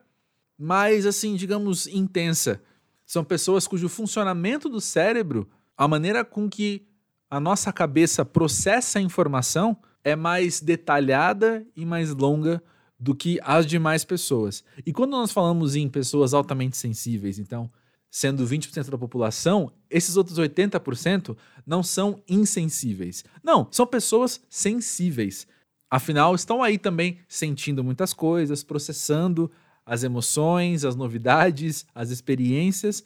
mais, 0.55 1.07
assim, 1.07 1.35
digamos, 1.35 1.87
intensa. 1.87 2.61
São 3.03 3.23
pessoas 3.23 3.65
cujo 3.65 3.89
funcionamento 3.89 4.69
do 4.69 4.79
cérebro, 4.79 5.49
a 5.75 5.87
maneira 5.87 6.23
com 6.23 6.47
que 6.47 6.87
a 7.27 7.39
nossa 7.39 7.73
cabeça 7.73 8.23
processa 8.23 8.99
a 8.99 9.01
informação 9.01 9.75
é 10.03 10.15
mais 10.15 10.61
detalhada 10.61 11.65
e 11.75 11.83
mais 11.83 12.13
longa 12.13 12.61
do 12.99 13.15
que 13.15 13.39
as 13.41 13.65
demais 13.65 14.05
pessoas. 14.05 14.63
E 14.85 14.93
quando 14.93 15.13
nós 15.13 15.31
falamos 15.31 15.75
em 15.75 15.89
pessoas 15.89 16.35
altamente 16.35 16.77
sensíveis, 16.77 17.39
então, 17.39 17.67
sendo 18.11 18.45
20% 18.45 18.91
da 18.91 18.97
população, 18.99 19.71
esses 19.89 20.17
outros 20.17 20.38
80% 20.38 21.35
não 21.65 21.81
são 21.81 22.21
insensíveis. 22.29 23.25
Não, 23.43 23.67
são 23.71 23.88
pessoas 23.88 24.39
sensíveis. 24.47 25.47
Afinal, 25.95 26.36
estão 26.36 26.62
aí 26.62 26.77
também 26.77 27.19
sentindo 27.25 27.81
muitas 27.81 28.13
coisas, 28.13 28.65
processando 28.65 29.50
as 29.86 30.03
emoções, 30.03 30.83
as 30.83 30.94
novidades, 30.94 31.86
as 31.95 32.09
experiências 32.09 33.01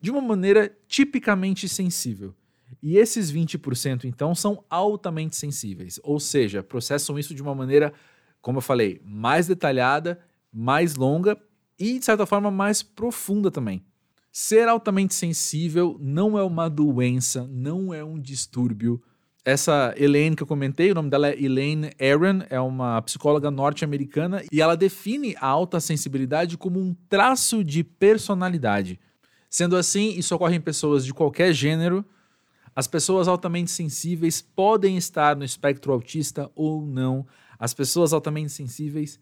de 0.00 0.10
uma 0.10 0.22
maneira 0.22 0.74
tipicamente 0.88 1.68
sensível. 1.68 2.34
E 2.82 2.96
esses 2.96 3.30
20% 3.30 4.04
então 4.04 4.34
são 4.34 4.64
altamente 4.70 5.36
sensíveis, 5.36 6.00
ou 6.02 6.18
seja, 6.18 6.62
processam 6.62 7.18
isso 7.18 7.34
de 7.34 7.42
uma 7.42 7.54
maneira, 7.54 7.92
como 8.40 8.56
eu 8.56 8.62
falei, 8.62 9.02
mais 9.04 9.46
detalhada, 9.46 10.18
mais 10.50 10.94
longa 10.96 11.38
e 11.78 11.98
de 11.98 12.04
certa 12.06 12.24
forma 12.24 12.50
mais 12.50 12.82
profunda 12.82 13.50
também. 13.50 13.84
Ser 14.32 14.68
altamente 14.68 15.12
sensível 15.14 15.98
não 16.00 16.38
é 16.38 16.42
uma 16.42 16.70
doença, 16.70 17.46
não 17.46 17.92
é 17.92 18.02
um 18.02 18.18
distúrbio, 18.18 19.02
essa 19.44 19.92
Elaine 19.96 20.36
que 20.36 20.42
eu 20.42 20.46
comentei, 20.46 20.92
o 20.92 20.94
nome 20.94 21.10
dela 21.10 21.28
é 21.28 21.42
Elaine 21.42 21.90
Aaron, 22.00 22.44
é 22.48 22.60
uma 22.60 23.02
psicóloga 23.02 23.50
norte-americana 23.50 24.42
e 24.52 24.60
ela 24.60 24.76
define 24.76 25.34
a 25.40 25.46
alta 25.46 25.80
sensibilidade 25.80 26.56
como 26.56 26.78
um 26.78 26.94
traço 27.08 27.64
de 27.64 27.82
personalidade. 27.82 29.00
Sendo 29.50 29.76
assim, 29.76 30.10
isso 30.16 30.34
ocorre 30.34 30.56
em 30.56 30.60
pessoas 30.60 31.04
de 31.04 31.12
qualquer 31.12 31.52
gênero. 31.52 32.04
As 32.74 32.86
pessoas 32.86 33.26
altamente 33.26 33.70
sensíveis 33.70 34.40
podem 34.40 34.96
estar 34.96 35.36
no 35.36 35.44
espectro 35.44 35.92
autista 35.92 36.50
ou 36.54 36.86
não. 36.86 37.26
As 37.58 37.74
pessoas 37.74 38.12
altamente 38.12 38.52
sensíveis 38.52 39.18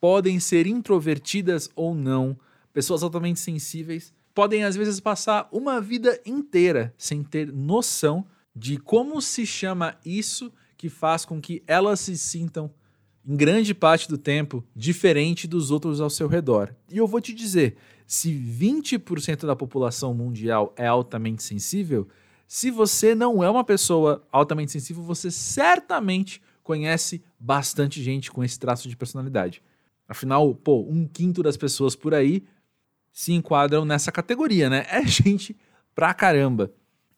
podem 0.00 0.40
ser 0.40 0.66
introvertidas 0.66 1.70
ou 1.76 1.94
não. 1.94 2.36
Pessoas 2.72 3.02
altamente 3.02 3.38
sensíveis 3.38 4.12
podem 4.34 4.64
às 4.64 4.74
vezes 4.74 4.98
passar 4.98 5.48
uma 5.52 5.80
vida 5.80 6.20
inteira 6.26 6.92
sem 6.98 7.22
ter 7.22 7.52
noção 7.52 8.26
de 8.60 8.76
como 8.76 9.22
se 9.22 9.46
chama 9.46 9.96
isso 10.04 10.52
que 10.76 10.90
faz 10.90 11.24
com 11.24 11.40
que 11.40 11.62
elas 11.66 11.98
se 11.98 12.16
sintam, 12.18 12.70
em 13.26 13.34
grande 13.34 13.72
parte 13.72 14.06
do 14.06 14.18
tempo, 14.18 14.62
diferente 14.76 15.48
dos 15.48 15.70
outros 15.70 15.98
ao 15.98 16.10
seu 16.10 16.28
redor. 16.28 16.74
E 16.92 16.98
eu 16.98 17.06
vou 17.06 17.22
te 17.22 17.32
dizer: 17.32 17.78
se 18.06 18.30
20% 18.30 19.46
da 19.46 19.56
população 19.56 20.12
mundial 20.12 20.74
é 20.76 20.86
altamente 20.86 21.42
sensível, 21.42 22.06
se 22.46 22.70
você 22.70 23.14
não 23.14 23.42
é 23.42 23.48
uma 23.48 23.64
pessoa 23.64 24.22
altamente 24.30 24.72
sensível, 24.72 25.02
você 25.02 25.30
certamente 25.30 26.42
conhece 26.62 27.22
bastante 27.38 28.02
gente 28.02 28.30
com 28.30 28.44
esse 28.44 28.58
traço 28.58 28.90
de 28.90 28.96
personalidade. 28.96 29.62
Afinal, 30.06 30.54
pô, 30.54 30.82
um 30.86 31.08
quinto 31.08 31.42
das 31.42 31.56
pessoas 31.56 31.96
por 31.96 32.12
aí 32.12 32.44
se 33.10 33.32
enquadram 33.32 33.86
nessa 33.86 34.12
categoria, 34.12 34.68
né? 34.68 34.84
É 34.90 35.00
gente 35.08 35.56
pra 35.94 36.12
caramba. 36.12 36.70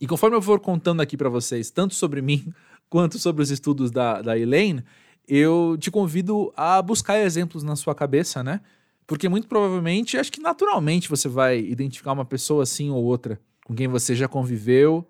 E 0.02 0.06
conforme 0.08 0.36
eu 0.36 0.42
for 0.42 0.58
contando 0.58 1.00
aqui 1.00 1.16
para 1.16 1.28
vocês, 1.28 1.70
tanto 1.70 1.94
sobre 1.94 2.20
mim 2.20 2.52
quanto 2.90 3.20
sobre 3.20 3.40
os 3.40 3.52
estudos 3.52 3.88
da, 3.92 4.20
da 4.20 4.36
Elaine, 4.36 4.82
eu 5.28 5.76
te 5.78 5.92
convido 5.92 6.52
a 6.56 6.82
buscar 6.82 7.20
exemplos 7.20 7.62
na 7.62 7.76
sua 7.76 7.94
cabeça, 7.94 8.42
né? 8.42 8.60
Porque 9.06 9.28
muito 9.28 9.46
provavelmente, 9.46 10.18
acho 10.18 10.32
que 10.32 10.40
naturalmente 10.40 11.08
você 11.08 11.28
vai 11.28 11.60
identificar 11.60 12.10
uma 12.10 12.24
pessoa 12.24 12.64
assim 12.64 12.90
ou 12.90 13.00
outra 13.04 13.40
com 13.64 13.76
quem 13.76 13.86
você 13.86 14.12
já 14.16 14.26
conviveu 14.26 15.06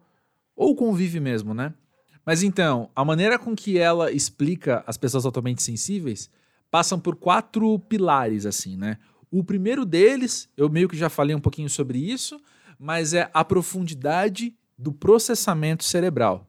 ou 0.55 0.77
convive 0.77 1.21
mesmo, 1.21 1.55
né? 1.55 1.73
Mas 2.23 2.43
então, 2.43 2.91
a 2.95 3.03
maneira 3.03 3.39
com 3.39 3.57
que 3.57 3.79
ela 3.79 4.13
explica 4.13 4.85
as 4.87 4.99
pessoas 4.99 5.25
altamente 5.25 5.63
sensíveis 5.63 6.29
passam 6.71 7.01
por 7.01 7.17
quatro 7.17 7.79
pilares, 7.79 8.45
assim, 8.45 8.77
né? 8.77 8.99
O 9.31 9.43
primeiro 9.43 9.87
deles, 9.87 10.51
eu 10.55 10.69
meio 10.69 10.87
que 10.87 10.99
já 10.99 11.09
falei 11.09 11.35
um 11.35 11.41
pouquinho 11.41 11.71
sobre 11.71 11.99
isso, 11.99 12.39
mas 12.79 13.15
é 13.15 13.31
a 13.33 13.43
profundidade 13.43 14.55
do 14.79 14.93
processamento 14.93 15.85
cerebral. 15.85 16.49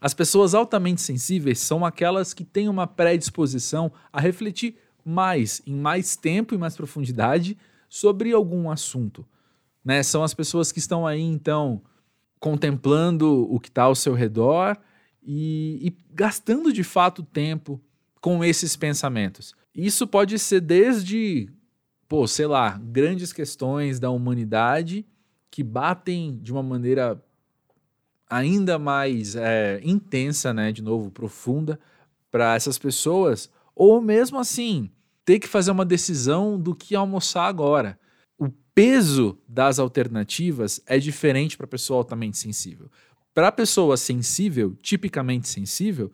As 0.00 0.14
pessoas 0.14 0.54
altamente 0.54 1.00
sensíveis 1.00 1.58
são 1.58 1.84
aquelas 1.84 2.32
que 2.32 2.44
têm 2.44 2.68
uma 2.68 2.86
predisposição 2.86 3.92
a 4.12 4.20
refletir 4.20 4.76
mais, 5.04 5.60
em 5.66 5.74
mais 5.74 6.16
tempo 6.16 6.54
e 6.54 6.58
mais 6.58 6.76
profundidade 6.76 7.58
sobre 7.88 8.32
algum 8.32 8.70
assunto. 8.70 9.26
Né? 9.84 10.02
São 10.02 10.22
as 10.22 10.32
pessoas 10.32 10.72
que 10.72 10.78
estão 10.78 11.06
aí, 11.06 11.20
então, 11.20 11.82
contemplando 12.40 13.46
o 13.52 13.60
que 13.60 13.68
está 13.68 13.82
ao 13.82 13.94
seu 13.94 14.14
redor 14.14 14.76
e, 15.22 15.78
e 15.82 15.96
gastando 16.14 16.72
de 16.72 16.82
fato 16.82 17.22
tempo 17.22 17.80
com 18.20 18.44
esses 18.44 18.76
pensamentos. 18.76 19.54
Isso 19.74 20.06
pode 20.06 20.38
ser 20.38 20.60
desde, 20.60 21.48
pô, 22.08 22.26
sei 22.26 22.46
lá, 22.46 22.80
grandes 22.82 23.32
questões 23.32 23.98
da 23.98 24.10
humanidade 24.10 25.04
que 25.50 25.62
batem 25.62 26.38
de 26.40 26.52
uma 26.52 26.62
maneira 26.62 27.22
ainda 28.32 28.78
mais 28.78 29.36
é, 29.36 29.80
intensa, 29.84 30.54
né, 30.54 30.72
de 30.72 30.82
novo, 30.82 31.10
profunda, 31.10 31.78
para 32.30 32.54
essas 32.54 32.78
pessoas, 32.78 33.50
ou 33.76 34.00
mesmo 34.00 34.38
assim, 34.38 34.90
ter 35.24 35.38
que 35.38 35.46
fazer 35.46 35.70
uma 35.70 35.84
decisão 35.84 36.58
do 36.58 36.74
que 36.74 36.94
almoçar 36.94 37.46
agora. 37.46 37.98
O 38.38 38.48
peso 38.74 39.38
das 39.46 39.78
alternativas 39.78 40.80
é 40.86 40.98
diferente 40.98 41.56
para 41.58 41.66
a 41.66 41.68
pessoa 41.68 41.98
altamente 41.98 42.38
sensível. 42.38 42.90
Para 43.34 43.48
a 43.48 43.52
pessoa 43.52 43.98
sensível, 43.98 44.74
tipicamente 44.82 45.48
sensível, 45.48 46.10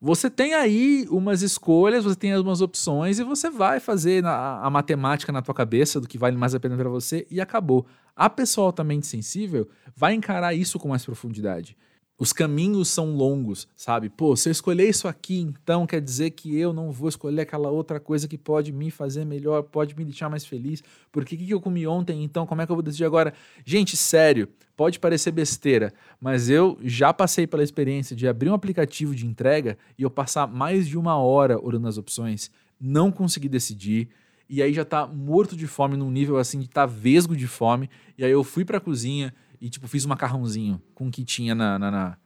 você 0.00 0.28
tem 0.28 0.54
aí 0.54 1.06
umas 1.10 1.42
escolhas, 1.42 2.04
você 2.04 2.16
tem 2.16 2.32
algumas 2.32 2.60
opções 2.60 3.18
e 3.18 3.24
você 3.24 3.48
vai 3.48 3.78
fazer 3.78 4.24
a, 4.24 4.60
a 4.64 4.70
matemática 4.70 5.30
na 5.30 5.42
tua 5.42 5.54
cabeça 5.54 6.00
do 6.00 6.08
que 6.08 6.18
vale 6.18 6.36
mais 6.36 6.54
a 6.54 6.60
pena 6.60 6.76
para 6.76 6.88
você 6.88 7.26
e 7.30 7.40
acabou. 7.40 7.86
A 8.14 8.28
pessoa 8.28 8.66
altamente 8.66 9.06
sensível 9.06 9.68
vai 9.96 10.14
encarar 10.14 10.54
isso 10.54 10.78
com 10.78 10.88
mais 10.88 11.04
profundidade 11.04 11.76
os 12.20 12.34
caminhos 12.34 12.88
são 12.88 13.16
longos, 13.16 13.66
sabe? 13.74 14.10
Pô, 14.10 14.36
se 14.36 14.50
eu 14.50 14.52
escolher 14.52 14.86
isso 14.86 15.08
aqui, 15.08 15.38
então 15.40 15.86
quer 15.86 16.02
dizer 16.02 16.32
que 16.32 16.54
eu 16.54 16.70
não 16.70 16.92
vou 16.92 17.08
escolher 17.08 17.40
aquela 17.40 17.70
outra 17.70 17.98
coisa 17.98 18.28
que 18.28 18.36
pode 18.36 18.70
me 18.72 18.90
fazer 18.90 19.24
melhor, 19.24 19.62
pode 19.62 19.96
me 19.96 20.04
deixar 20.04 20.28
mais 20.28 20.44
feliz. 20.44 20.84
Porque 21.10 21.34
o 21.34 21.38
que, 21.38 21.50
eu 21.50 21.62
comi 21.62 21.86
ontem, 21.86 22.22
então 22.22 22.46
como 22.46 22.60
é 22.60 22.66
que 22.66 22.72
eu 22.72 22.76
vou 22.76 22.82
decidir 22.82 23.06
agora? 23.06 23.32
Gente, 23.64 23.96
sério, 23.96 24.50
pode 24.76 24.98
parecer 24.98 25.30
besteira, 25.30 25.94
mas 26.20 26.50
eu 26.50 26.78
já 26.82 27.10
passei 27.10 27.46
pela 27.46 27.64
experiência 27.64 28.14
de 28.14 28.28
abrir 28.28 28.50
um 28.50 28.54
aplicativo 28.54 29.14
de 29.14 29.26
entrega 29.26 29.78
e 29.96 30.02
eu 30.02 30.10
passar 30.10 30.46
mais 30.46 30.86
de 30.86 30.98
uma 30.98 31.16
hora 31.16 31.58
olhando 31.58 31.88
as 31.88 31.96
opções, 31.96 32.50
não 32.78 33.10
conseguir 33.10 33.48
decidir, 33.48 34.10
e 34.50 34.60
aí 34.60 34.74
já 34.74 34.84
tá 34.84 35.06
morto 35.06 35.56
de 35.56 35.68
fome 35.68 35.96
num 35.96 36.10
nível 36.10 36.36
assim 36.36 36.58
de 36.58 36.68
tá 36.68 36.84
vesgo 36.84 37.36
de 37.36 37.46
fome, 37.46 37.88
e 38.18 38.24
aí 38.24 38.32
eu 38.32 38.42
fui 38.42 38.64
pra 38.64 38.80
cozinha 38.80 39.32
e, 39.60 39.70
tipo, 39.70 39.86
fiz 39.86 40.04
um 40.04 40.08
macarrãozinho 40.08 40.82
com 40.92 41.06
o 41.06 41.10
que 41.10 41.24
tinha 41.24 41.54
na, 41.54 41.78
na, 41.78 41.90
na, 41.90 42.18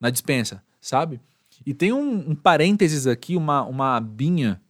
na 0.00 0.10
dispensa, 0.10 0.60
sabe? 0.80 1.20
E 1.64 1.72
tem 1.72 1.92
um, 1.92 2.30
um, 2.30 2.34
parênteses 2.34 3.06
aqui, 3.06 3.36
uma, 3.36 3.62
uma 3.62 3.96
abinha 3.96 4.60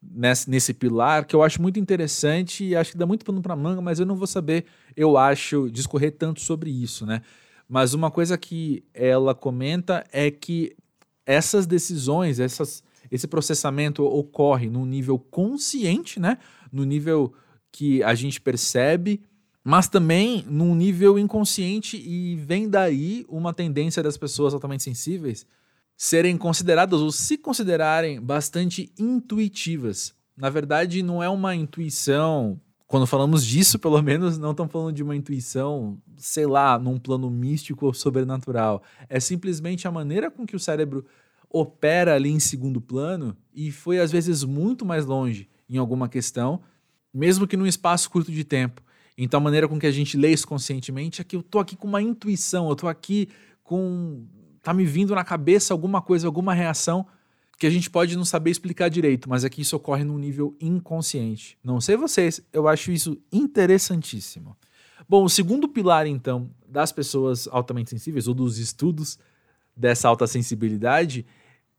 nesse, 0.00 0.48
nesse 0.48 0.72
pilar 0.72 1.24
que 1.24 1.34
eu 1.34 1.42
acho 1.42 1.60
muito 1.60 1.80
interessante 1.80 2.64
e 2.64 2.76
acho 2.76 2.92
que 2.92 2.98
dá 2.98 3.06
muito 3.06 3.24
pano 3.24 3.42
pra 3.42 3.56
manga, 3.56 3.80
mas 3.80 3.98
eu 3.98 4.06
não 4.06 4.14
vou 4.14 4.26
saber, 4.28 4.66
eu 4.96 5.16
acho, 5.16 5.68
discorrer 5.68 6.12
tanto 6.12 6.40
sobre 6.40 6.70
isso, 6.70 7.04
né? 7.04 7.22
Mas 7.68 7.92
uma 7.92 8.10
coisa 8.10 8.38
que 8.38 8.84
ela 8.94 9.34
comenta 9.34 10.04
é 10.12 10.30
que 10.30 10.76
essas 11.26 11.66
decisões, 11.66 12.38
essas, 12.38 12.84
esse 13.12 13.28
processamento 13.28 14.02
ocorre 14.04 14.68
no 14.68 14.84
nível 14.84 15.20
consciente, 15.20 16.18
né? 16.18 16.38
No 16.72 16.82
nível 16.82 17.32
que 17.70 18.02
a 18.02 18.14
gente 18.14 18.40
percebe 18.40 19.20
mas 19.64 19.88
também 19.88 20.44
num 20.48 20.74
nível 20.74 21.18
inconsciente 21.18 21.96
e 21.96 22.36
vem 22.36 22.68
daí 22.68 23.24
uma 23.28 23.54
tendência 23.54 24.02
das 24.02 24.16
pessoas 24.16 24.52
altamente 24.54 24.82
sensíveis 24.82 25.46
serem 25.96 26.36
consideradas 26.36 27.00
ou 27.00 27.12
se 27.12 27.38
considerarem 27.38 28.20
bastante 28.20 28.92
intuitivas. 28.98 30.14
Na 30.36 30.50
verdade, 30.50 31.02
não 31.02 31.22
é 31.22 31.28
uma 31.28 31.54
intuição, 31.54 32.60
quando 32.88 33.06
falamos 33.06 33.46
disso, 33.46 33.78
pelo 33.78 34.02
menos 34.02 34.36
não 34.36 34.50
estamos 34.50 34.72
falando 34.72 34.96
de 34.96 35.02
uma 35.02 35.14
intuição, 35.14 35.96
sei 36.16 36.46
lá, 36.46 36.76
num 36.76 36.98
plano 36.98 37.30
místico 37.30 37.86
ou 37.86 37.94
sobrenatural. 37.94 38.82
É 39.08 39.20
simplesmente 39.20 39.86
a 39.86 39.92
maneira 39.92 40.28
com 40.28 40.44
que 40.44 40.56
o 40.56 40.60
cérebro 40.60 41.04
opera 41.52 42.14
ali 42.14 42.30
em 42.30 42.40
segundo 42.40 42.80
plano 42.80 43.36
e 43.54 43.70
foi 43.70 43.98
às 43.98 44.10
vezes 44.10 44.42
muito 44.44 44.84
mais 44.84 45.04
longe 45.04 45.48
em 45.68 45.76
alguma 45.76 46.08
questão, 46.08 46.60
mesmo 47.12 47.46
que 47.46 47.56
num 47.56 47.66
espaço 47.66 48.10
curto 48.10 48.32
de 48.32 48.44
tempo. 48.44 48.82
Então 49.16 49.38
a 49.38 49.42
maneira 49.42 49.68
com 49.68 49.78
que 49.78 49.86
a 49.86 49.90
gente 49.90 50.16
lê 50.16 50.32
isso 50.32 50.48
conscientemente 50.48 51.20
é 51.20 51.24
que 51.24 51.36
eu 51.36 51.42
tô 51.42 51.58
aqui 51.58 51.76
com 51.76 51.86
uma 51.86 52.00
intuição, 52.00 52.68
eu 52.68 52.76
tô 52.76 52.88
aqui 52.88 53.28
com 53.62 54.26
tá 54.62 54.72
me 54.72 54.84
vindo 54.84 55.14
na 55.14 55.24
cabeça 55.24 55.74
alguma 55.74 56.00
coisa, 56.00 56.26
alguma 56.26 56.54
reação 56.54 57.06
que 57.58 57.66
a 57.66 57.70
gente 57.70 57.90
pode 57.90 58.16
não 58.16 58.24
saber 58.24 58.50
explicar 58.50 58.88
direito, 58.88 59.28
mas 59.28 59.44
é 59.44 59.50
que 59.50 59.60
isso 59.60 59.76
ocorre 59.76 60.04
num 60.04 60.18
nível 60.18 60.56
inconsciente. 60.60 61.58
Não 61.62 61.80
sei 61.80 61.96
vocês, 61.96 62.40
eu 62.52 62.66
acho 62.66 62.90
isso 62.90 63.20
interessantíssimo. 63.30 64.56
Bom, 65.08 65.24
o 65.24 65.28
segundo 65.28 65.68
pilar 65.68 66.06
então 66.06 66.50
das 66.66 66.90
pessoas 66.90 67.48
altamente 67.50 67.90
sensíveis 67.90 68.26
ou 68.26 68.34
dos 68.34 68.58
estudos 68.58 69.18
dessa 69.76 70.08
alta 70.08 70.26
sensibilidade 70.26 71.26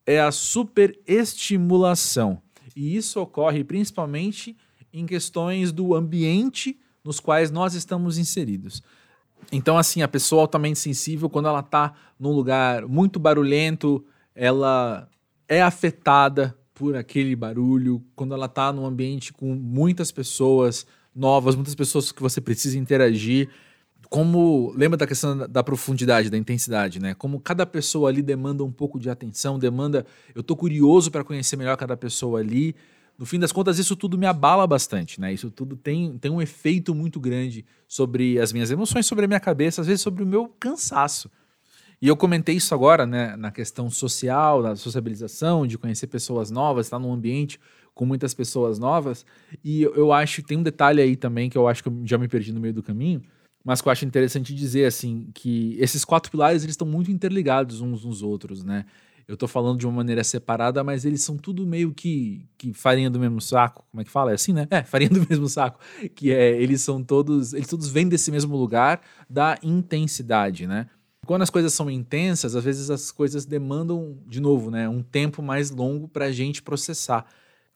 é 0.05 0.19
a 0.19 0.31
superestimulação. 0.31 2.41
E 2.75 2.95
isso 2.95 3.22
ocorre 3.22 3.63
principalmente 3.63 4.57
em 4.91 5.05
questões 5.05 5.72
do 5.72 5.95
ambiente 5.95 6.77
nos 7.03 7.19
quais 7.19 7.51
nós 7.51 7.74
estamos 7.74 8.17
inseridos. 8.17 8.81
Então, 9.51 9.77
assim, 9.77 10.01
a 10.01 10.07
pessoa 10.07 10.43
altamente 10.43 10.79
sensível, 10.79 11.29
quando 11.29 11.48
ela 11.48 11.60
está 11.60 11.93
num 12.19 12.31
lugar 12.31 12.88
muito 12.88 13.19
barulhento, 13.19 14.03
ela 14.33 15.07
é 15.48 15.62
afetada 15.62 16.57
por 16.74 16.95
aquele 16.95 17.36
barulho. 17.36 18.03
Quando 18.15 18.33
ela 18.33 18.45
está 18.45 18.72
num 18.72 18.86
ambiente 18.86 19.33
com 19.33 19.53
muitas 19.53 20.12
pessoas 20.12 20.86
novas, 21.13 21.55
muitas 21.55 21.75
pessoas 21.75 22.12
que 22.12 22.22
você 22.22 22.41
precisa 22.41 22.77
interagir, 22.77 23.50
como 24.13 24.72
lembra 24.77 24.96
da 24.96 25.08
questão 25.08 25.36
da, 25.36 25.48
da, 25.48 25.63
profundidade, 25.63 26.29
da 26.29 26.38
intensidade, 26.38 27.00
né? 27.00 27.15
Como 27.15 27.39
cada 27.39 27.65
pessoa 27.65 28.10
ali 28.10 28.22
demanda 28.22 28.63
um 28.63 28.72
pouco 28.72 29.00
de 29.00 29.10
atenção, 29.10 29.58
demanda. 29.58 30.05
Eu 30.36 30.43
tô 30.43 30.55
curioso 30.55 31.10
para 31.10 31.24
conhecer 31.24 31.58
melhor 31.58 31.75
cada 31.77 31.98
pessoa 31.98 32.39
ali 32.39 32.75
no 33.17 33.25
fim 33.25 33.39
das 33.39 33.51
contas, 33.51 33.79
isso 33.79 33.96
tudo 33.96 34.15
me 34.15 34.27
abala 34.27 34.67
bastante, 34.67 35.20
né? 35.20 35.34
Isso 35.34 35.50
tudo 35.50 35.75
tem, 35.75 36.15
tem 36.20 36.29
um 36.29 36.39
efeito 36.39 36.93
muito 36.93 37.20
grande 37.20 37.65
sobre 37.88 38.39
as 38.39 38.53
minhas 38.53 38.70
emoções, 38.70 39.08
sobre 39.08 39.25
a 39.25 39.27
minha 39.27 39.39
cabeça, 39.39 39.82
às 39.82 39.88
vezes 39.88 40.01
sobre 40.01 40.22
o 40.22 40.27
meu 40.27 40.48
cansaço. 40.60 41.27
E 42.00 42.08
eu 42.08 42.15
comentei 42.15 42.55
isso 42.55 42.72
agora, 42.75 43.08
né, 43.08 43.36
na 43.36 43.50
questão 43.50 43.89
social, 43.89 44.62
da 44.62 44.75
sociabilização, 44.75 45.65
de 45.65 45.75
conhecer 45.75 46.05
pessoas 46.05 46.51
novas, 46.51 46.86
estar 46.86 47.00
num 47.00 47.12
ambiente 47.12 47.60
com 47.96 48.05
muitas 48.05 48.32
pessoas 48.36 48.77
novas. 48.77 49.25
E 49.63 49.82
eu 49.82 50.13
acho 50.13 50.43
que 50.43 50.50
tem 50.50 50.58
um 50.58 50.63
detalhe 50.63 51.01
aí 51.01 51.15
também 51.15 51.50
que 51.50 51.58
eu 51.58 51.67
acho 51.67 51.82
que 51.82 51.89
eu 51.89 52.01
já 52.05 52.20
me 52.20 52.27
perdi 52.27 52.53
no 52.53 52.60
meio 52.60 52.75
do 52.75 52.84
caminho, 52.84 53.24
mas 53.63 53.82
que 53.82 53.88
eu 53.88 53.91
acho 53.91 54.05
interessante 54.05 54.53
dizer 54.53 54.86
assim, 54.86 55.29
que 55.34 55.77
esses 55.79 56.03
quatro 56.03 56.32
pilares 56.32 56.63
eles 56.63 56.74
estão 56.74 56.88
muito 56.88 57.12
interligados 57.12 57.82
uns 57.82 58.03
nos 58.03 58.22
outros, 58.22 58.63
né? 58.63 58.86
eu 59.27 59.38
tô 59.38 59.48
falando 59.48 59.79
de 59.79 59.86
uma 59.86 59.93
maneira 59.93 60.24
separada, 60.24 60.84
mas 60.84 61.05
eles 61.05 61.22
são 61.22 61.38
tudo 61.38 61.65
meio 61.65 61.93
que, 61.93 62.46
que 62.58 62.74
farinha 62.74 63.10
do 63.10 63.20
mesmo 63.20 63.39
saco. 63.39 63.86
Como 63.89 64.01
é 64.01 64.03
que 64.03 64.12
fala? 64.12 64.32
É 64.32 64.34
assim, 64.34 64.53
né? 64.53 64.67
É, 64.70 64.84
farinha 64.84 65.10
do 65.10 65.25
mesmo 65.29 65.48
saco. 65.48 65.79
Que 66.13 66.32
é, 66.32 66.62
eles 66.62 66.82
são 66.82 67.03
todos, 67.03 67.53
eles 67.53 67.67
todos 67.67 67.89
vêm 67.89 68.08
desse 68.08 68.32
mesmo 68.32 68.55
lugar 68.55 69.01
da 69.29 69.58
intensidade, 69.63 70.67
né? 70.67 70.88
Quando 71.25 71.41
as 71.41 71.50
coisas 71.50 71.74
são 71.74 71.89
intensas, 71.89 72.53
às 72.53 72.63
vezes 72.63 72.89
as 72.89 73.12
coisas 73.12 73.46
demandam, 73.46 74.17
de 74.27 74.41
novo, 74.41 74.70
né, 74.70 74.89
um 74.89 75.01
tempo 75.01 75.41
mais 75.41 75.72
longo 75.72 76.05
para 76.05 76.25
a 76.25 76.32
gente 76.34 76.62
processar. 76.62 77.25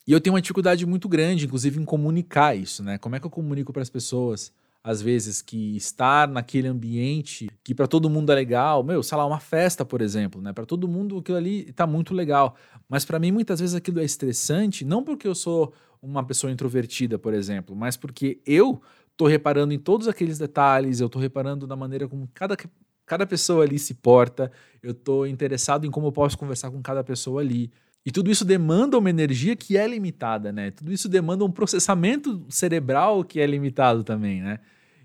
E 0.06 0.12
eu 0.12 0.20
tenho 0.20 0.34
uma 0.34 0.42
dificuldade 0.42 0.84
muito 0.84 1.08
grande, 1.08 1.46
inclusive, 1.46 1.80
em 1.80 1.84
comunicar 1.84 2.54
isso, 2.54 2.82
né? 2.82 2.98
Como 2.98 3.16
é 3.16 3.20
que 3.20 3.24
eu 3.24 3.30
comunico 3.30 3.72
para 3.72 3.80
as 3.80 3.88
pessoas? 3.88 4.52
Às 4.88 5.02
vezes, 5.02 5.42
que 5.42 5.76
estar 5.76 6.26
naquele 6.26 6.66
ambiente 6.66 7.46
que 7.62 7.74
para 7.74 7.86
todo 7.86 8.08
mundo 8.08 8.32
é 8.32 8.34
legal, 8.34 8.82
meu, 8.82 9.02
sei 9.02 9.18
lá, 9.18 9.26
uma 9.26 9.38
festa, 9.38 9.84
por 9.84 10.00
exemplo, 10.00 10.40
né? 10.40 10.50
Para 10.50 10.64
todo 10.64 10.88
mundo 10.88 11.18
aquilo 11.18 11.36
ali 11.36 11.70
tá 11.74 11.86
muito 11.86 12.14
legal. 12.14 12.56
Mas 12.88 13.04
para 13.04 13.18
mim, 13.18 13.30
muitas 13.30 13.60
vezes 13.60 13.74
aquilo 13.74 14.00
é 14.00 14.04
estressante, 14.04 14.86
não 14.86 15.04
porque 15.04 15.28
eu 15.28 15.34
sou 15.34 15.74
uma 16.00 16.24
pessoa 16.24 16.50
introvertida, 16.50 17.18
por 17.18 17.34
exemplo, 17.34 17.76
mas 17.76 17.98
porque 17.98 18.40
eu 18.46 18.80
tô 19.14 19.26
reparando 19.26 19.74
em 19.74 19.78
todos 19.78 20.08
aqueles 20.08 20.38
detalhes, 20.38 21.00
eu 21.00 21.08
tô 21.10 21.18
reparando 21.18 21.66
na 21.66 21.76
maneira 21.76 22.08
como 22.08 22.26
cada, 22.32 22.56
cada 23.04 23.26
pessoa 23.26 23.64
ali 23.64 23.78
se 23.78 23.92
porta, 23.92 24.50
eu 24.82 24.94
tô 24.94 25.26
interessado 25.26 25.86
em 25.86 25.90
como 25.90 26.06
eu 26.06 26.12
posso 26.12 26.38
conversar 26.38 26.70
com 26.70 26.80
cada 26.80 27.04
pessoa 27.04 27.42
ali. 27.42 27.70
E 28.06 28.10
tudo 28.10 28.30
isso 28.30 28.42
demanda 28.42 28.96
uma 28.96 29.10
energia 29.10 29.54
que 29.54 29.76
é 29.76 29.86
limitada, 29.86 30.50
né? 30.50 30.70
Tudo 30.70 30.90
isso 30.90 31.10
demanda 31.10 31.44
um 31.44 31.52
processamento 31.52 32.46
cerebral 32.48 33.22
que 33.22 33.38
é 33.38 33.44
limitado 33.44 34.02
também, 34.02 34.40
né? 34.40 34.60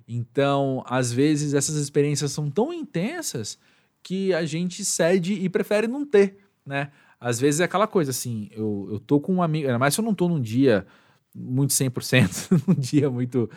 Então, 0.07 0.83
às 0.86 1.12
vezes, 1.12 1.53
essas 1.53 1.75
experiências 1.75 2.31
são 2.31 2.50
tão 2.50 2.74
intensas 2.74 3.57
que 4.01 4.33
a 4.33 4.45
gente 4.45 4.83
cede 4.83 5.33
e 5.33 5.50
prefere 5.50 5.88
não 5.88 6.05
ter, 6.05 6.38
né? 6.65 6.91
Às 7.19 7.39
vezes 7.39 7.62
é 7.62 7.63
aquela 7.63 7.88
coisa 7.88 8.12
assim, 8.12 8.50
eu, 8.51 8.89
eu 8.91 9.00
tô 9.00 9.17
com 9.17 9.36
um 9.36 9.41
amigo, 9.41 9.67
ainda 9.67 9.79
mais 9.79 9.93
se 9.93 10.01
eu 10.01 10.03
não 10.03 10.13
tô 10.13 10.27
num 10.27 10.41
dia 10.41 10.86
muito 11.33 11.72
100%, 11.72 12.62
num 12.67 12.74
dia 12.74 13.10
muito 13.10 13.50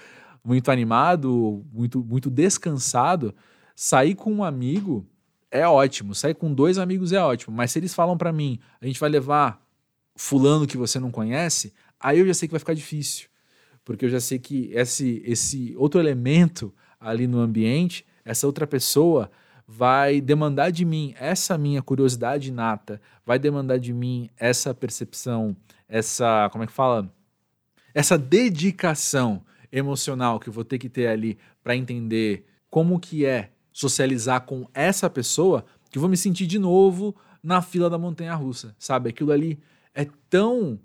muito 0.44 0.70
animado, 0.70 1.64
muito 1.72 2.04
muito 2.04 2.30
descansado, 2.30 3.34
sair 3.74 4.14
com 4.14 4.32
um 4.32 4.44
amigo 4.44 5.04
é 5.50 5.66
ótimo, 5.66 6.14
sair 6.14 6.34
com 6.34 6.54
dois 6.54 6.78
amigos 6.78 7.12
é 7.12 7.20
ótimo, 7.20 7.56
mas 7.56 7.72
se 7.72 7.80
eles 7.80 7.92
falam 7.92 8.16
para 8.16 8.32
mim, 8.32 8.60
a 8.80 8.86
gente 8.86 9.00
vai 9.00 9.10
levar 9.10 9.60
fulano 10.14 10.66
que 10.66 10.76
você 10.76 11.00
não 11.00 11.10
conhece, 11.10 11.74
aí 11.98 12.20
eu 12.20 12.26
já 12.26 12.34
sei 12.34 12.46
que 12.46 12.52
vai 12.52 12.60
ficar 12.60 12.74
difícil, 12.74 13.28
porque 13.86 14.04
eu 14.04 14.10
já 14.10 14.18
sei 14.18 14.38
que 14.38 14.68
esse 14.72 15.22
esse 15.24 15.74
outro 15.78 16.00
elemento 16.00 16.74
ali 17.00 17.28
no 17.28 17.38
ambiente, 17.38 18.04
essa 18.24 18.44
outra 18.44 18.66
pessoa 18.66 19.30
vai 19.66 20.20
demandar 20.20 20.70
de 20.70 20.84
mim 20.84 21.14
essa 21.18 21.56
minha 21.56 21.80
curiosidade 21.80 22.48
inata, 22.48 23.00
vai 23.24 23.38
demandar 23.38 23.78
de 23.78 23.92
mim 23.92 24.28
essa 24.36 24.74
percepção, 24.74 25.56
essa, 25.88 26.48
como 26.50 26.64
é 26.64 26.66
que 26.66 26.72
fala? 26.72 27.08
Essa 27.94 28.18
dedicação 28.18 29.42
emocional 29.70 30.40
que 30.40 30.48
eu 30.48 30.52
vou 30.52 30.64
ter 30.64 30.78
que 30.78 30.88
ter 30.88 31.06
ali 31.06 31.38
para 31.62 31.76
entender 31.76 32.44
como 32.68 32.98
que 32.98 33.24
é 33.24 33.52
socializar 33.72 34.42
com 34.42 34.68
essa 34.74 35.08
pessoa, 35.08 35.64
que 35.90 35.98
eu 35.98 36.00
vou 36.00 36.10
me 36.10 36.16
sentir 36.16 36.46
de 36.46 36.58
novo 36.58 37.14
na 37.40 37.62
fila 37.62 37.88
da 37.88 37.98
montanha 37.98 38.34
russa, 38.34 38.74
sabe? 38.78 39.10
Aquilo 39.10 39.30
ali 39.30 39.60
é 39.94 40.06
tão 40.28 40.78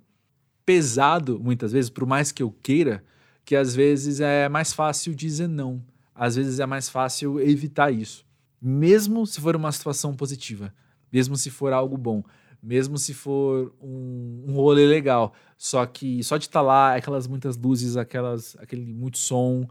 pesado 0.65 1.39
muitas 1.39 1.71
vezes, 1.71 1.89
por 1.89 2.05
mais 2.05 2.31
que 2.31 2.43
eu 2.43 2.51
queira, 2.63 3.03
que 3.45 3.55
às 3.55 3.75
vezes 3.75 4.19
é 4.19 4.47
mais 4.49 4.73
fácil 4.73 5.13
dizer 5.15 5.47
não. 5.47 5.83
Às 6.13 6.35
vezes 6.35 6.59
é 6.59 6.65
mais 6.65 6.89
fácil 6.89 7.39
evitar 7.39 7.91
isso 7.91 8.25
mesmo 8.61 9.25
se 9.25 9.41
for 9.41 9.55
uma 9.55 9.71
situação 9.71 10.13
positiva, 10.13 10.73
mesmo 11.11 11.35
se 11.35 11.49
for 11.49 11.73
algo 11.73 11.97
bom, 11.97 12.23
mesmo 12.61 12.97
se 12.97 13.13
for 13.13 13.73
um, 13.81 14.43
um 14.47 14.53
rolê 14.53 14.85
legal. 14.85 15.33
Só 15.57 15.83
que 15.85 16.23
só 16.23 16.37
de 16.37 16.45
estar 16.45 16.59
tá 16.59 16.65
lá, 16.65 16.95
aquelas 16.95 17.25
muitas 17.25 17.57
luzes, 17.57 17.97
aquelas, 17.97 18.55
aquele 18.59 18.93
muito 18.93 19.17
som, 19.17 19.67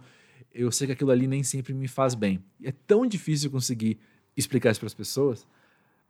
eu 0.52 0.72
sei 0.72 0.88
que 0.88 0.92
aquilo 0.94 1.12
ali 1.12 1.28
nem 1.28 1.44
sempre 1.44 1.72
me 1.72 1.86
faz 1.86 2.16
bem. 2.16 2.42
É 2.62 2.72
tão 2.72 3.06
difícil 3.06 3.50
conseguir 3.50 4.00
explicar 4.36 4.72
isso 4.72 4.80
para 4.80 4.88
as 4.88 4.94
pessoas, 4.94 5.46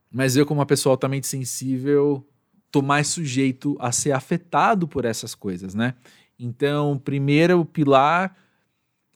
mas 0.09 0.35
eu, 0.35 0.45
como 0.45 0.59
uma 0.59 0.65
pessoa 0.65 0.93
altamente 0.93 1.27
sensível, 1.27 2.25
tô 2.71 2.81
mais 2.81 3.07
sujeito 3.07 3.75
a 3.79 3.91
ser 3.91 4.11
afetado 4.11 4.87
por 4.87 5.05
essas 5.05 5.35
coisas, 5.35 5.75
né? 5.75 5.95
Então, 6.39 6.97
primeiro 6.97 7.63
pilar 7.65 8.35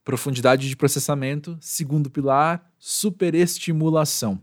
profundidade 0.05 0.69
de 0.69 0.75
processamento. 0.77 1.57
Segundo 1.59 2.09
pilar, 2.09 2.71
superestimulação. 2.77 4.39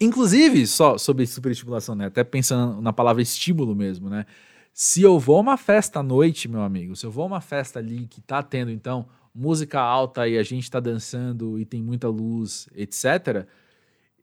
Inclusive, 0.00 0.66
só 0.66 0.98
sobre 0.98 1.26
superestimulação, 1.26 1.94
né? 1.94 2.06
Até 2.06 2.24
pensando 2.24 2.82
na 2.82 2.92
palavra 2.92 3.22
estímulo 3.22 3.74
mesmo, 3.74 4.10
né? 4.10 4.26
Se 4.74 5.02
eu 5.02 5.18
vou 5.18 5.38
a 5.38 5.40
uma 5.40 5.56
festa 5.56 6.00
à 6.00 6.02
noite, 6.02 6.48
meu 6.48 6.62
amigo, 6.62 6.94
se 6.94 7.06
eu 7.06 7.10
vou 7.10 7.24
a 7.24 7.26
uma 7.26 7.40
festa 7.40 7.78
ali 7.78 8.06
que 8.06 8.20
tá 8.20 8.42
tendo, 8.42 8.70
então, 8.70 9.08
música 9.34 9.80
alta 9.80 10.28
e 10.28 10.36
a 10.36 10.42
gente 10.42 10.70
tá 10.70 10.78
dançando 10.78 11.58
e 11.58 11.64
tem 11.64 11.82
muita 11.82 12.08
luz, 12.08 12.68
etc., 12.74 13.46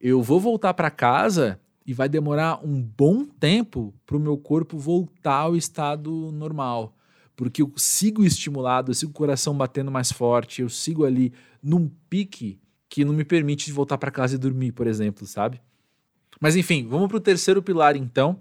eu 0.00 0.22
vou 0.22 0.38
voltar 0.38 0.74
para 0.74 0.90
casa 0.90 1.58
e 1.86 1.94
vai 1.94 2.08
demorar 2.08 2.60
um 2.64 2.82
bom 2.82 3.24
tempo 3.24 3.94
para 4.04 4.16
o 4.16 4.20
meu 4.20 4.36
corpo 4.36 4.78
voltar 4.78 5.36
ao 5.36 5.56
estado 5.56 6.32
normal 6.32 6.96
porque 7.36 7.60
eu 7.60 7.70
sigo 7.76 8.24
estimulado, 8.24 8.90
eu 8.90 8.94
sigo 8.94 9.10
o 9.10 9.14
coração 9.14 9.54
batendo 9.54 9.90
mais 9.90 10.10
forte, 10.10 10.62
eu 10.62 10.70
sigo 10.70 11.04
ali 11.04 11.32
num 11.62 11.88
pique 12.08 12.58
que 12.88 13.04
não 13.04 13.12
me 13.12 13.24
permite 13.24 13.70
voltar 13.70 13.98
para 13.98 14.10
casa 14.10 14.34
e 14.34 14.38
dormir, 14.38 14.72
por 14.72 14.86
exemplo, 14.86 15.26
sabe? 15.26 15.60
Mas 16.40 16.56
enfim, 16.56 16.86
vamos 16.88 17.08
para 17.08 17.18
o 17.18 17.20
terceiro 17.20 17.62
pilar 17.62 17.94
então, 17.94 18.40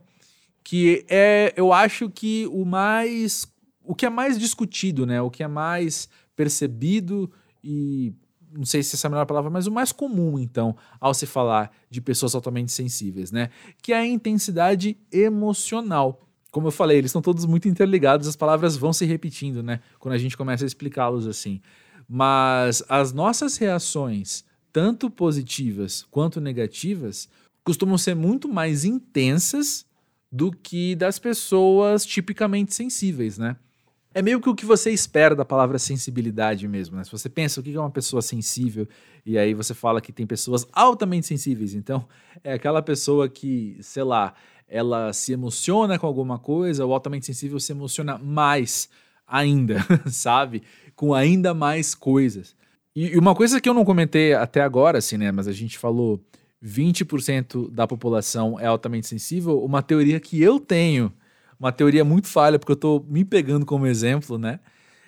que 0.64 1.06
é, 1.10 1.54
eu 1.58 1.74
acho 1.74 2.10
que 2.10 2.48
o 2.48 2.64
mais, 2.64 3.46
o 3.84 3.94
que 3.94 4.06
é 4.06 4.10
mais 4.10 4.40
discutido, 4.40 5.06
né? 5.06 5.22
O 5.22 5.30
que 5.30 5.44
é 5.44 5.48
mais 5.48 6.08
percebido 6.36 7.30
e 7.62 8.14
não 8.56 8.66
sei 8.66 8.82
se 8.82 8.96
essa 8.96 9.08
é 9.08 9.10
a 9.10 9.12
melhor 9.12 9.26
palavra, 9.26 9.50
mas 9.50 9.68
o 9.68 9.72
mais 9.72 9.92
comum, 9.92 10.40
então, 10.40 10.76
ao 11.00 11.14
se 11.14 11.26
falar 11.26 11.72
de 11.90 12.02
pessoas 12.02 12.34
altamente 12.36 12.72
sensíveis, 12.72 13.32
né? 13.32 13.50
Que 13.82 13.94
é 13.94 13.98
a 13.98 14.06
intensidade 14.06 14.98
emocional 15.12 16.22
como 16.56 16.68
eu 16.68 16.72
falei, 16.72 17.00
eles 17.00 17.10
estão 17.10 17.22
todos 17.22 17.46
muito 17.46 17.68
interligados, 17.68 18.30
as 18.30 18.36
palavras 18.38 18.78
vão 18.78 18.94
se 18.94 19.04
repetindo, 19.04 19.62
né? 19.62 19.82
Quando 20.00 20.14
a 20.14 20.18
gente 20.18 20.38
começa 20.38 20.64
a 20.64 20.66
explicá-los 20.66 21.28
assim. 21.28 21.60
Mas 22.08 22.82
as 22.88 23.12
nossas 23.12 23.58
reações, 23.58 24.46
tanto 24.72 25.10
positivas 25.10 26.08
quanto 26.10 26.40
negativas, 26.40 27.28
costumam 27.62 27.98
ser 27.98 28.16
muito 28.16 28.48
mais 28.48 28.86
intensas 28.86 29.86
do 30.32 30.50
que 30.50 30.96
das 30.96 31.20
pessoas 31.20 32.06
tipicamente 32.06 32.74
sensíveis, 32.74 33.38
né? 33.38 33.58
É 34.16 34.22
meio 34.22 34.40
que 34.40 34.50
o 34.50 34.56
que 34.56 34.66
você 34.66 34.92
espera 34.92 35.36
da 35.36 35.44
palavra 35.44 35.78
sensibilidade 35.78 36.66
mesmo, 36.70 36.96
né? 36.96 37.04
Se 37.04 37.12
você 37.12 37.28
pensa 37.28 37.60
o 37.60 37.64
que 37.64 37.76
é 37.76 37.80
uma 37.80 37.92
pessoa 37.92 38.22
sensível 38.22 38.88
e 39.26 39.38
aí 39.38 39.54
você 39.54 39.74
fala 39.74 40.00
que 40.00 40.14
tem 40.14 40.26
pessoas 40.26 40.66
altamente 40.72 41.28
sensíveis, 41.28 41.74
então 41.74 42.08
é 42.42 42.54
aquela 42.54 42.82
pessoa 42.82 43.28
que, 43.28 43.76
sei 43.82 44.04
lá, 44.04 44.34
ela 44.70 45.12
se 45.12 45.34
emociona 45.34 46.00
com 46.00 46.08
alguma 46.08 46.40
coisa, 46.40 46.86
o 46.86 46.94
altamente 46.94 47.26
sensível 47.26 47.60
se 47.60 47.74
emociona 47.74 48.18
mais 48.18 48.88
ainda, 49.28 49.86
sabe? 50.10 50.64
Com 50.96 51.14
ainda 51.14 51.54
mais 51.54 51.94
coisas. 51.94 52.56
E 52.96 53.18
uma 53.18 53.36
coisa 53.36 53.60
que 53.60 53.68
eu 53.68 53.74
não 53.74 53.84
comentei 53.84 54.34
até 54.34 54.62
agora, 54.62 55.00
assim, 55.00 55.18
né? 55.18 55.30
Mas 55.30 55.46
a 55.46 55.52
gente 55.52 55.78
falou 55.78 56.24
20% 56.64 57.70
da 57.70 57.86
população 57.86 58.58
é 58.58 58.66
altamente 58.66 59.08
sensível. 59.08 59.62
Uma 59.62 59.84
teoria 59.84 60.22
que 60.22 60.42
eu 60.42 60.58
tenho, 60.58 61.12
uma 61.66 61.72
teoria 61.72 62.06
muito 62.06 62.28
falha, 62.28 62.60
porque 62.60 62.72
eu 62.72 62.78
tô 62.78 63.04
me 63.08 63.26
pegando 63.26 63.66
como 63.66 63.88
exemplo, 63.88 64.38
né? 64.38 64.60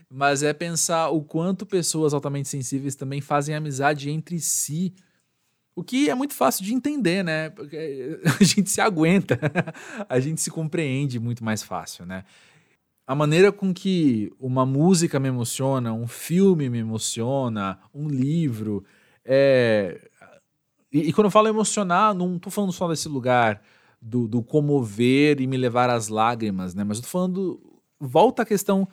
Mas 0.09 0.41
é 0.41 0.53
pensar 0.53 1.09
o 1.09 1.21
quanto 1.21 1.65
pessoas 1.65 2.13
altamente 2.13 2.49
sensíveis 2.49 2.95
também 2.95 3.21
fazem 3.21 3.53
amizade 3.53 4.09
entre 4.09 4.39
si 4.39 4.95
o 5.75 5.83
que 5.83 6.09
é 6.09 6.15
muito 6.15 6.33
fácil 6.33 6.65
de 6.65 6.73
entender, 6.73 7.23
né? 7.23 7.51
Porque 7.51 8.19
a 8.41 8.43
gente 8.43 8.71
se 8.71 8.81
aguenta, 8.81 9.39
a 10.09 10.19
gente 10.19 10.41
se 10.41 10.49
compreende 10.49 11.19
muito 11.19 11.43
mais 11.43 11.61
fácil, 11.61 12.07
né? 12.07 12.23
A 13.05 13.13
maneira 13.13 13.51
com 13.51 13.71
que 13.71 14.33
uma 14.39 14.65
música 14.65 15.19
me 15.19 15.27
emociona, 15.27 15.93
um 15.93 16.07
filme 16.07 16.69
me 16.69 16.79
emociona, 16.79 17.79
um 17.93 18.07
livro. 18.07 18.83
É... 19.23 20.09
E, 20.91 21.09
e 21.09 21.13
quando 21.13 21.25
eu 21.25 21.31
falo 21.31 21.47
emocionar, 21.47 22.15
não 22.15 22.37
estou 22.37 22.51
falando 22.51 22.73
só 22.73 22.87
desse 22.87 23.07
lugar 23.07 23.61
do, 24.01 24.27
do, 24.27 24.43
comover 24.43 25.41
e 25.41 25.47
me 25.47 25.57
levar 25.57 25.89
às 25.89 26.07
lágrimas, 26.07 26.73
né? 26.73 26.83
Mas 26.83 26.97
eu 26.97 27.03
tô 27.03 27.09
falando. 27.09 27.61
Volta 27.99 28.43
à 28.43 28.45
questão 28.45 28.87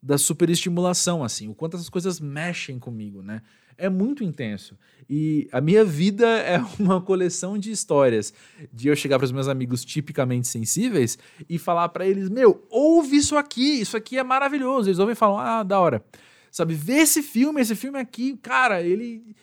da 0.00 0.16
superestimulação, 0.16 1.24
assim, 1.24 1.48
o 1.48 1.54
quanto 1.54 1.76
essas 1.76 1.88
coisas 1.88 2.20
mexem 2.20 2.78
comigo, 2.78 3.20
né? 3.20 3.42
é 3.76 3.88
muito 3.88 4.22
intenso. 4.24 4.76
E 5.08 5.48
a 5.52 5.60
minha 5.60 5.84
vida 5.84 6.26
é 6.40 6.58
uma 6.78 7.00
coleção 7.00 7.58
de 7.58 7.70
histórias 7.70 8.32
de 8.72 8.88
eu 8.88 8.96
chegar 8.96 9.18
para 9.18 9.26
os 9.26 9.32
meus 9.32 9.48
amigos 9.48 9.84
tipicamente 9.84 10.48
sensíveis 10.48 11.18
e 11.48 11.58
falar 11.58 11.88
para 11.90 12.06
eles: 12.06 12.28
Meu, 12.28 12.66
ouve 12.70 13.16
isso 13.16 13.36
aqui, 13.36 13.80
isso 13.80 13.96
aqui 13.96 14.18
é 14.18 14.24
maravilhoso. 14.24 14.88
Eles 14.88 14.98
ouvem 14.98 15.12
e 15.12 15.16
falam: 15.16 15.38
Ah, 15.38 15.62
da 15.62 15.78
hora. 15.78 16.04
Sabe, 16.50 16.74
vê 16.74 16.98
esse 16.98 17.20
filme, 17.20 17.60
esse 17.60 17.74
filme 17.74 17.98
aqui, 17.98 18.36
cara, 18.36 18.80
ele 18.80 19.34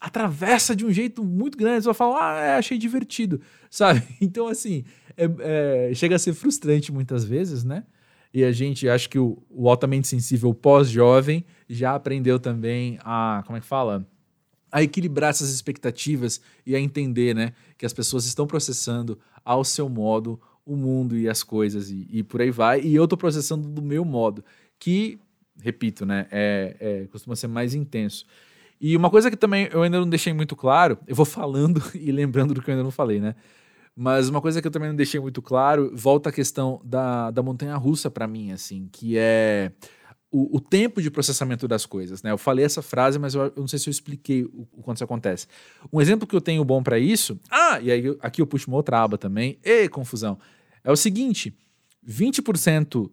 atravessa 0.00 0.74
de 0.74 0.86
um 0.86 0.90
jeito 0.90 1.22
muito 1.22 1.58
grande. 1.58 1.74
Eles 1.74 1.84
vão 1.84 1.94
falar: 1.94 2.36
Ah, 2.36 2.40
é, 2.40 2.56
achei 2.56 2.78
divertido, 2.78 3.40
sabe? 3.70 4.02
Então, 4.20 4.48
assim, 4.48 4.84
é, 5.16 5.88
é, 5.90 5.94
chega 5.94 6.16
a 6.16 6.18
ser 6.18 6.32
frustrante 6.32 6.90
muitas 6.90 7.24
vezes, 7.24 7.62
né? 7.62 7.84
E 8.32 8.44
a 8.44 8.52
gente, 8.52 8.88
acho 8.88 9.10
que 9.10 9.18
o, 9.18 9.42
o 9.50 9.68
altamente 9.68 10.06
sensível 10.06 10.54
pós-jovem 10.54 11.44
já 11.68 11.94
aprendeu 11.94 12.38
também 12.38 12.98
a, 13.02 13.42
como 13.44 13.56
é 13.58 13.60
que 13.60 13.66
fala? 13.66 14.06
A 14.70 14.82
equilibrar 14.82 15.30
essas 15.30 15.50
expectativas 15.50 16.40
e 16.64 16.76
a 16.76 16.80
entender, 16.80 17.34
né? 17.34 17.52
Que 17.76 17.84
as 17.84 17.92
pessoas 17.92 18.24
estão 18.24 18.46
processando 18.46 19.18
ao 19.44 19.64
seu 19.64 19.88
modo 19.88 20.40
o 20.64 20.76
mundo 20.76 21.16
e 21.16 21.28
as 21.28 21.42
coisas 21.42 21.90
e, 21.90 22.06
e 22.08 22.22
por 22.22 22.40
aí 22.40 22.52
vai. 22.52 22.80
E 22.80 22.94
eu 22.94 23.04
estou 23.04 23.18
processando 23.18 23.68
do 23.68 23.82
meu 23.82 24.04
modo, 24.04 24.44
que, 24.78 25.18
repito, 25.60 26.06
né? 26.06 26.28
É, 26.30 26.76
é, 26.78 27.06
costuma 27.08 27.34
ser 27.34 27.48
mais 27.48 27.74
intenso. 27.74 28.24
E 28.80 28.96
uma 28.96 29.10
coisa 29.10 29.30
que 29.30 29.36
também 29.36 29.68
eu 29.70 29.82
ainda 29.82 30.00
não 30.00 30.08
deixei 30.08 30.32
muito 30.32 30.56
claro, 30.56 30.98
eu 31.06 31.14
vou 31.14 31.26
falando 31.26 31.82
e 31.94 32.10
lembrando 32.10 32.54
do 32.54 32.62
que 32.62 32.70
eu 32.70 32.72
ainda 32.72 32.84
não 32.84 32.90
falei, 32.90 33.20
né? 33.20 33.34
Mas 33.94 34.28
uma 34.28 34.40
coisa 34.40 34.62
que 34.62 34.66
eu 34.66 34.70
também 34.70 34.88
não 34.88 34.96
deixei 34.96 35.20
muito 35.20 35.42
claro, 35.42 35.90
volta 35.94 36.30
a 36.30 36.32
questão 36.32 36.80
da, 36.84 37.30
da 37.30 37.42
montanha 37.42 37.76
russa 37.76 38.10
para 38.10 38.26
mim, 38.26 38.52
assim, 38.52 38.88
que 38.90 39.18
é 39.18 39.72
o, 40.30 40.56
o, 40.56 40.60
tempo 40.60 41.02
de 41.02 41.10
processamento 41.10 41.66
das 41.66 41.84
coisas, 41.84 42.22
né? 42.22 42.30
Eu 42.30 42.38
falei 42.38 42.64
essa 42.64 42.80
frase, 42.80 43.18
mas 43.18 43.34
eu, 43.34 43.42
eu 43.42 43.52
não 43.56 43.68
sei 43.68 43.78
se 43.78 43.88
eu 43.88 43.90
expliquei 43.90 44.44
o, 44.44 44.66
o 44.72 44.82
quanto 44.82 44.98
isso 44.98 45.04
acontece. 45.04 45.46
Um 45.92 46.00
exemplo 46.00 46.26
que 46.26 46.34
eu 46.34 46.40
tenho 46.40 46.64
bom 46.64 46.82
para 46.82 46.98
isso, 46.98 47.38
ah, 47.50 47.78
e 47.80 47.90
aí 47.90 48.16
aqui 48.20 48.40
eu 48.40 48.46
puxo 48.46 48.70
uma 48.70 48.76
outra 48.76 49.02
aba 49.02 49.18
também, 49.18 49.58
e 49.62 49.88
confusão, 49.88 50.38
é 50.84 50.90
o 50.90 50.96
seguinte: 50.96 51.52
20% 52.08 53.10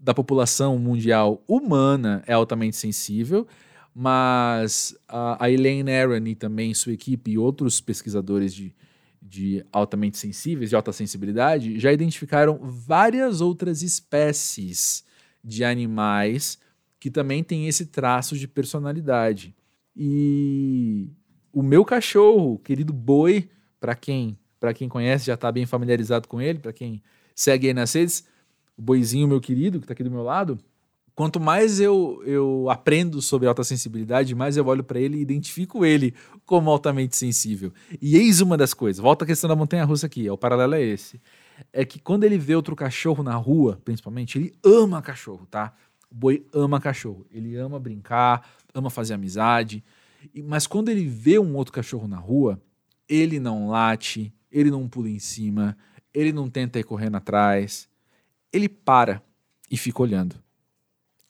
da 0.00 0.14
população 0.14 0.78
mundial 0.78 1.42
humana 1.48 2.22
é 2.26 2.32
altamente 2.32 2.76
sensível, 2.76 3.46
mas 3.94 4.96
a, 5.06 5.44
a 5.44 5.50
Elaine 5.50 5.92
Aron 5.92 6.26
e 6.26 6.34
também 6.34 6.74
sua 6.74 6.92
equipe 6.92 7.30
e 7.30 7.38
outros 7.38 7.80
pesquisadores 7.80 8.52
de, 8.52 8.74
de 9.22 9.64
altamente 9.72 10.18
sensíveis, 10.18 10.70
de 10.70 10.76
alta 10.76 10.92
sensibilidade, 10.92 11.78
já 11.78 11.92
identificaram 11.92 12.58
várias 12.60 13.40
outras 13.40 13.82
espécies 13.82 15.04
de 15.42 15.62
animais 15.62 16.58
que 16.98 17.10
também 17.10 17.44
têm 17.44 17.68
esse 17.68 17.86
traço 17.86 18.36
de 18.36 18.48
personalidade. 18.48 19.54
E 19.94 21.08
o 21.52 21.62
meu 21.62 21.84
cachorro, 21.84 22.58
querido 22.58 22.92
boi, 22.92 23.48
para 23.78 23.94
quem 23.94 24.36
para 24.58 24.72
quem 24.72 24.88
conhece 24.88 25.26
já 25.26 25.34
está 25.34 25.52
bem 25.52 25.66
familiarizado 25.66 26.26
com 26.26 26.40
ele, 26.40 26.58
para 26.58 26.72
quem 26.72 27.02
segue 27.34 27.66
aí 27.66 27.74
nas 27.74 27.92
redes, 27.92 28.26
o 28.78 28.80
boizinho 28.80 29.28
meu 29.28 29.38
querido 29.38 29.78
que 29.78 29.84
está 29.84 29.92
aqui 29.92 30.02
do 30.02 30.10
meu 30.10 30.22
lado, 30.22 30.58
quanto 31.14 31.38
mais 31.38 31.80
eu, 31.80 32.22
eu 32.26 32.68
aprendo 32.68 33.22
sobre 33.22 33.46
alta 33.46 33.62
sensibilidade, 33.62 34.34
mais 34.34 34.56
eu 34.56 34.66
olho 34.66 34.82
para 34.82 34.98
ele 34.98 35.18
e 35.18 35.22
identifico 35.22 35.84
ele 35.84 36.14
como 36.44 36.70
altamente 36.70 37.16
sensível. 37.16 37.72
E 38.00 38.16
eis 38.16 38.40
uma 38.40 38.56
das 38.56 38.74
coisas, 38.74 39.00
volta 39.00 39.24
a 39.24 39.26
questão 39.26 39.48
da 39.48 39.56
montanha 39.56 39.84
russa 39.84 40.06
aqui, 40.06 40.28
o 40.28 40.36
paralelo 40.36 40.74
é 40.74 40.82
esse. 40.82 41.20
É 41.72 41.84
que 41.84 42.00
quando 42.00 42.24
ele 42.24 42.36
vê 42.36 42.56
outro 42.56 42.74
cachorro 42.74 43.22
na 43.22 43.36
rua, 43.36 43.80
principalmente, 43.84 44.38
ele 44.38 44.52
ama 44.64 45.00
cachorro, 45.00 45.46
tá? 45.46 45.72
O 46.10 46.14
boi 46.14 46.44
ama 46.52 46.80
cachorro. 46.80 47.24
Ele 47.30 47.54
ama 47.56 47.78
brincar, 47.78 48.48
ama 48.74 48.90
fazer 48.90 49.14
amizade. 49.14 49.84
Mas 50.44 50.66
quando 50.66 50.88
ele 50.88 51.06
vê 51.06 51.38
um 51.38 51.54
outro 51.54 51.72
cachorro 51.72 52.08
na 52.08 52.18
rua, 52.18 52.60
ele 53.08 53.38
não 53.38 53.68
late, 53.68 54.34
ele 54.50 54.68
não 54.68 54.88
pula 54.88 55.08
em 55.08 55.20
cima, 55.20 55.76
ele 56.12 56.32
não 56.32 56.50
tenta 56.50 56.80
ir 56.80 56.84
correndo 56.84 57.16
atrás. 57.16 57.88
Ele 58.52 58.68
para 58.68 59.22
e 59.70 59.76
fica 59.76 60.02
olhando 60.02 60.43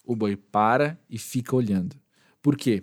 o 0.05 0.15
boi 0.15 0.37
para 0.37 0.99
e 1.09 1.19
fica 1.19 1.57
olhando. 1.57 1.97
Por 2.43 2.57
quê? 2.57 2.83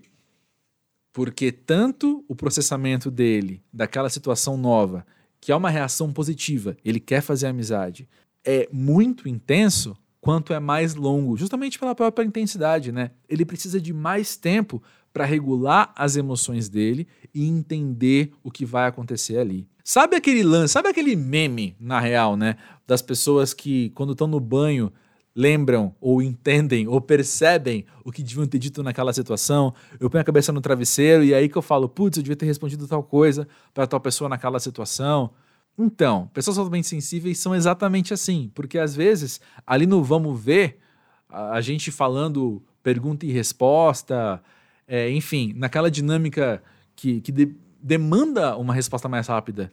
Porque 1.13 1.51
tanto 1.51 2.25
o 2.27 2.35
processamento 2.35 3.11
dele, 3.11 3.63
daquela 3.71 4.09
situação 4.09 4.57
nova, 4.57 5.05
que 5.39 5.51
é 5.51 5.55
uma 5.55 5.69
reação 5.69 6.11
positiva, 6.11 6.77
ele 6.83 6.99
quer 6.99 7.21
fazer 7.21 7.47
amizade, 7.47 8.07
é 8.43 8.67
muito 8.71 9.27
intenso, 9.27 9.97
quanto 10.19 10.53
é 10.53 10.59
mais 10.59 10.95
longo, 10.95 11.35
justamente 11.35 11.79
pela 11.79 11.95
própria 11.95 12.23
intensidade, 12.23 12.91
né? 12.91 13.11
Ele 13.27 13.43
precisa 13.43 13.81
de 13.81 13.91
mais 13.91 14.37
tempo 14.37 14.81
para 15.11 15.25
regular 15.25 15.91
as 15.95 16.15
emoções 16.15 16.69
dele 16.69 17.07
e 17.33 17.47
entender 17.47 18.31
o 18.43 18.51
que 18.51 18.65
vai 18.65 18.87
acontecer 18.87 19.37
ali. 19.37 19.67
Sabe 19.83 20.15
aquele 20.15 20.43
lance, 20.43 20.73
sabe 20.73 20.87
aquele 20.89 21.15
meme, 21.15 21.75
na 21.79 21.99
real, 21.99 22.37
né? 22.37 22.55
Das 22.87 23.01
pessoas 23.01 23.53
que, 23.53 23.89
quando 23.91 24.13
estão 24.13 24.27
no 24.27 24.39
banho, 24.39 24.93
lembram 25.35 25.95
ou 25.99 26.21
entendem 26.21 26.87
ou 26.87 26.99
percebem 26.99 27.85
o 28.03 28.11
que 28.11 28.21
deviam 28.21 28.45
ter 28.45 28.59
dito 28.59 28.83
naquela 28.83 29.13
situação. 29.13 29.73
Eu 29.99 30.09
ponho 30.09 30.21
a 30.21 30.25
cabeça 30.25 30.51
no 30.51 30.61
travesseiro 30.61 31.23
e 31.23 31.33
aí 31.33 31.47
que 31.47 31.57
eu 31.57 31.61
falo, 31.61 31.87
putz, 31.87 32.17
eu 32.17 32.23
devia 32.23 32.35
ter 32.35 32.45
respondido 32.45 32.87
tal 32.87 33.03
coisa 33.03 33.47
para 33.73 33.87
tal 33.87 33.99
pessoa 33.99 34.29
naquela 34.29 34.59
situação. 34.59 35.31
Então, 35.77 36.29
pessoas 36.33 36.57
altamente 36.57 36.87
sensíveis 36.87 37.39
são 37.39 37.55
exatamente 37.55 38.13
assim, 38.13 38.51
porque 38.53 38.77
às 38.77 38.95
vezes 38.95 39.39
ali 39.65 39.85
no 39.85 40.03
vamos 40.03 40.39
ver, 40.39 40.79
a 41.29 41.61
gente 41.61 41.91
falando 41.91 42.61
pergunta 42.83 43.25
e 43.25 43.31
resposta, 43.31 44.41
é, 44.87 45.09
enfim, 45.09 45.53
naquela 45.55 45.89
dinâmica 45.89 46.61
que, 46.95 47.21
que 47.21 47.31
de, 47.31 47.55
demanda 47.81 48.57
uma 48.57 48.73
resposta 48.73 49.07
mais 49.07 49.27
rápida 49.27 49.71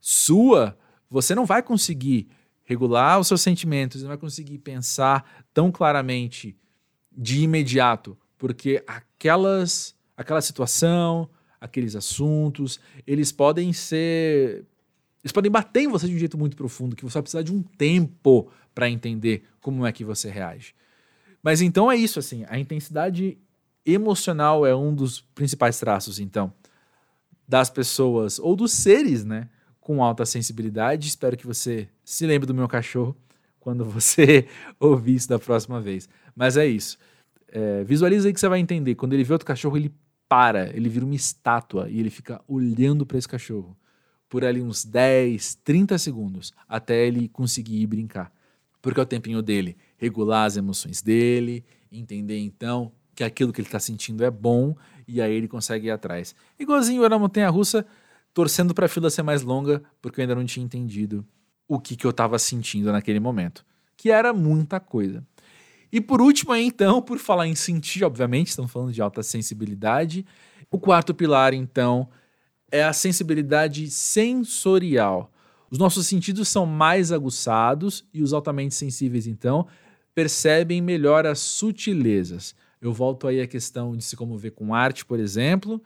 sua, 0.00 0.78
você 1.10 1.34
não 1.34 1.44
vai 1.44 1.62
conseguir 1.62 2.28
regular 2.66 3.18
os 3.18 3.28
seus 3.28 3.40
sentimentos, 3.40 4.02
não 4.02 4.08
vai 4.08 4.18
conseguir 4.18 4.58
pensar 4.58 5.44
tão 5.54 5.72
claramente 5.72 6.54
de 7.16 7.40
imediato, 7.40 8.18
porque 8.36 8.84
aquelas, 8.86 9.94
aquela 10.16 10.42
situação, 10.42 11.30
aqueles 11.58 11.96
assuntos, 11.96 12.78
eles 13.06 13.32
podem 13.32 13.72
ser. 13.72 14.66
Eles 15.22 15.32
podem 15.32 15.50
bater 15.50 15.84
em 15.84 15.88
você 15.88 16.06
de 16.06 16.14
um 16.14 16.18
jeito 16.18 16.36
muito 16.36 16.56
profundo, 16.56 16.94
que 16.94 17.04
você 17.04 17.14
vai 17.14 17.22
precisar 17.22 17.42
de 17.42 17.52
um 17.52 17.62
tempo 17.62 18.50
para 18.74 18.90
entender 18.90 19.44
como 19.60 19.86
é 19.86 19.90
que 19.90 20.04
você 20.04 20.28
reage. 20.28 20.74
Mas 21.42 21.60
então 21.60 21.90
é 21.90 21.96
isso, 21.96 22.18
assim, 22.18 22.44
a 22.48 22.58
intensidade 22.58 23.38
emocional 23.84 24.66
é 24.66 24.74
um 24.74 24.94
dos 24.94 25.20
principais 25.20 25.78
traços, 25.78 26.18
então, 26.18 26.52
das 27.48 27.70
pessoas 27.70 28.38
ou 28.38 28.54
dos 28.54 28.72
seres, 28.72 29.24
né? 29.24 29.48
com 29.86 30.02
alta 30.02 30.26
sensibilidade. 30.26 31.06
Espero 31.06 31.36
que 31.36 31.46
você 31.46 31.88
se 32.06 32.24
lembre 32.24 32.46
do 32.46 32.54
meu 32.54 32.68
cachorro 32.68 33.16
quando 33.58 33.84
você 33.90 34.46
ouvir 34.78 35.16
isso 35.16 35.28
da 35.28 35.38
próxima 35.38 35.80
vez. 35.80 36.08
Mas 36.34 36.56
é 36.56 36.66
isso. 36.66 36.96
É, 37.48 37.82
visualiza 37.84 38.28
aí 38.28 38.32
que 38.32 38.40
você 38.40 38.48
vai 38.48 38.60
entender. 38.60 38.94
Quando 38.94 39.12
ele 39.12 39.24
vê 39.24 39.32
outro 39.32 39.46
cachorro, 39.46 39.76
ele 39.76 39.92
para, 40.28 40.74
ele 40.74 40.88
vira 40.88 41.04
uma 41.04 41.14
estátua 41.14 41.88
e 41.90 41.98
ele 41.98 42.10
fica 42.10 42.40
olhando 42.48 43.04
para 43.04 43.18
esse 43.18 43.28
cachorro 43.28 43.76
por 44.28 44.44
ali 44.44 44.60
uns 44.60 44.84
10, 44.84 45.56
30 45.64 45.98
segundos 45.98 46.52
até 46.68 47.06
ele 47.06 47.28
conseguir 47.28 47.80
ir 47.80 47.86
brincar. 47.86 48.32
Porque 48.80 49.00
é 49.00 49.02
o 49.02 49.06
tempinho 49.06 49.42
dele 49.42 49.76
regular 49.96 50.46
as 50.46 50.56
emoções 50.56 51.02
dele, 51.02 51.64
entender 51.90 52.38
então 52.38 52.92
que 53.14 53.24
aquilo 53.24 53.52
que 53.52 53.60
ele 53.60 53.68
está 53.68 53.80
sentindo 53.80 54.24
é 54.24 54.30
bom 54.30 54.76
e 55.08 55.20
aí 55.22 55.32
ele 55.32 55.48
consegue 55.48 55.86
ir 55.86 55.90
atrás. 55.90 56.34
Igualzinho 56.58 57.02
eu 57.02 57.08
na 57.08 57.18
montanha 57.18 57.48
russa, 57.48 57.86
torcendo 58.34 58.74
para 58.74 58.86
a 58.86 58.88
fila 58.88 59.10
ser 59.10 59.22
mais 59.22 59.42
longa, 59.42 59.82
porque 60.02 60.20
eu 60.20 60.22
ainda 60.22 60.34
não 60.34 60.44
tinha 60.44 60.64
entendido 60.64 61.24
o 61.68 61.78
que, 61.78 61.96
que 61.96 62.06
eu 62.06 62.10
estava 62.10 62.38
sentindo 62.38 62.92
naquele 62.92 63.20
momento, 63.20 63.64
que 63.96 64.10
era 64.10 64.32
muita 64.32 64.78
coisa. 64.78 65.24
E 65.92 66.00
por 66.00 66.20
último, 66.20 66.54
então, 66.54 67.00
por 67.00 67.18
falar 67.18 67.46
em 67.46 67.54
sentir, 67.54 68.04
obviamente, 68.04 68.48
estamos 68.48 68.70
falando 68.70 68.92
de 68.92 69.00
alta 69.00 69.22
sensibilidade, 69.22 70.26
o 70.70 70.78
quarto 70.78 71.14
pilar, 71.14 71.54
então, 71.54 72.08
é 72.70 72.84
a 72.84 72.92
sensibilidade 72.92 73.88
sensorial. 73.90 75.32
Os 75.70 75.78
nossos 75.78 76.06
sentidos 76.06 76.48
são 76.48 76.66
mais 76.66 77.12
aguçados 77.12 78.04
e 78.12 78.22
os 78.22 78.32
altamente 78.32 78.74
sensíveis, 78.74 79.26
então, 79.26 79.66
percebem 80.14 80.80
melhor 80.80 81.26
as 81.26 81.38
sutilezas. 81.38 82.54
Eu 82.80 82.92
volto 82.92 83.26
aí 83.26 83.40
à 83.40 83.46
questão 83.46 83.96
de 83.96 84.04
se 84.04 84.16
comover 84.16 84.52
com 84.52 84.74
arte, 84.74 85.04
por 85.04 85.18
exemplo, 85.18 85.82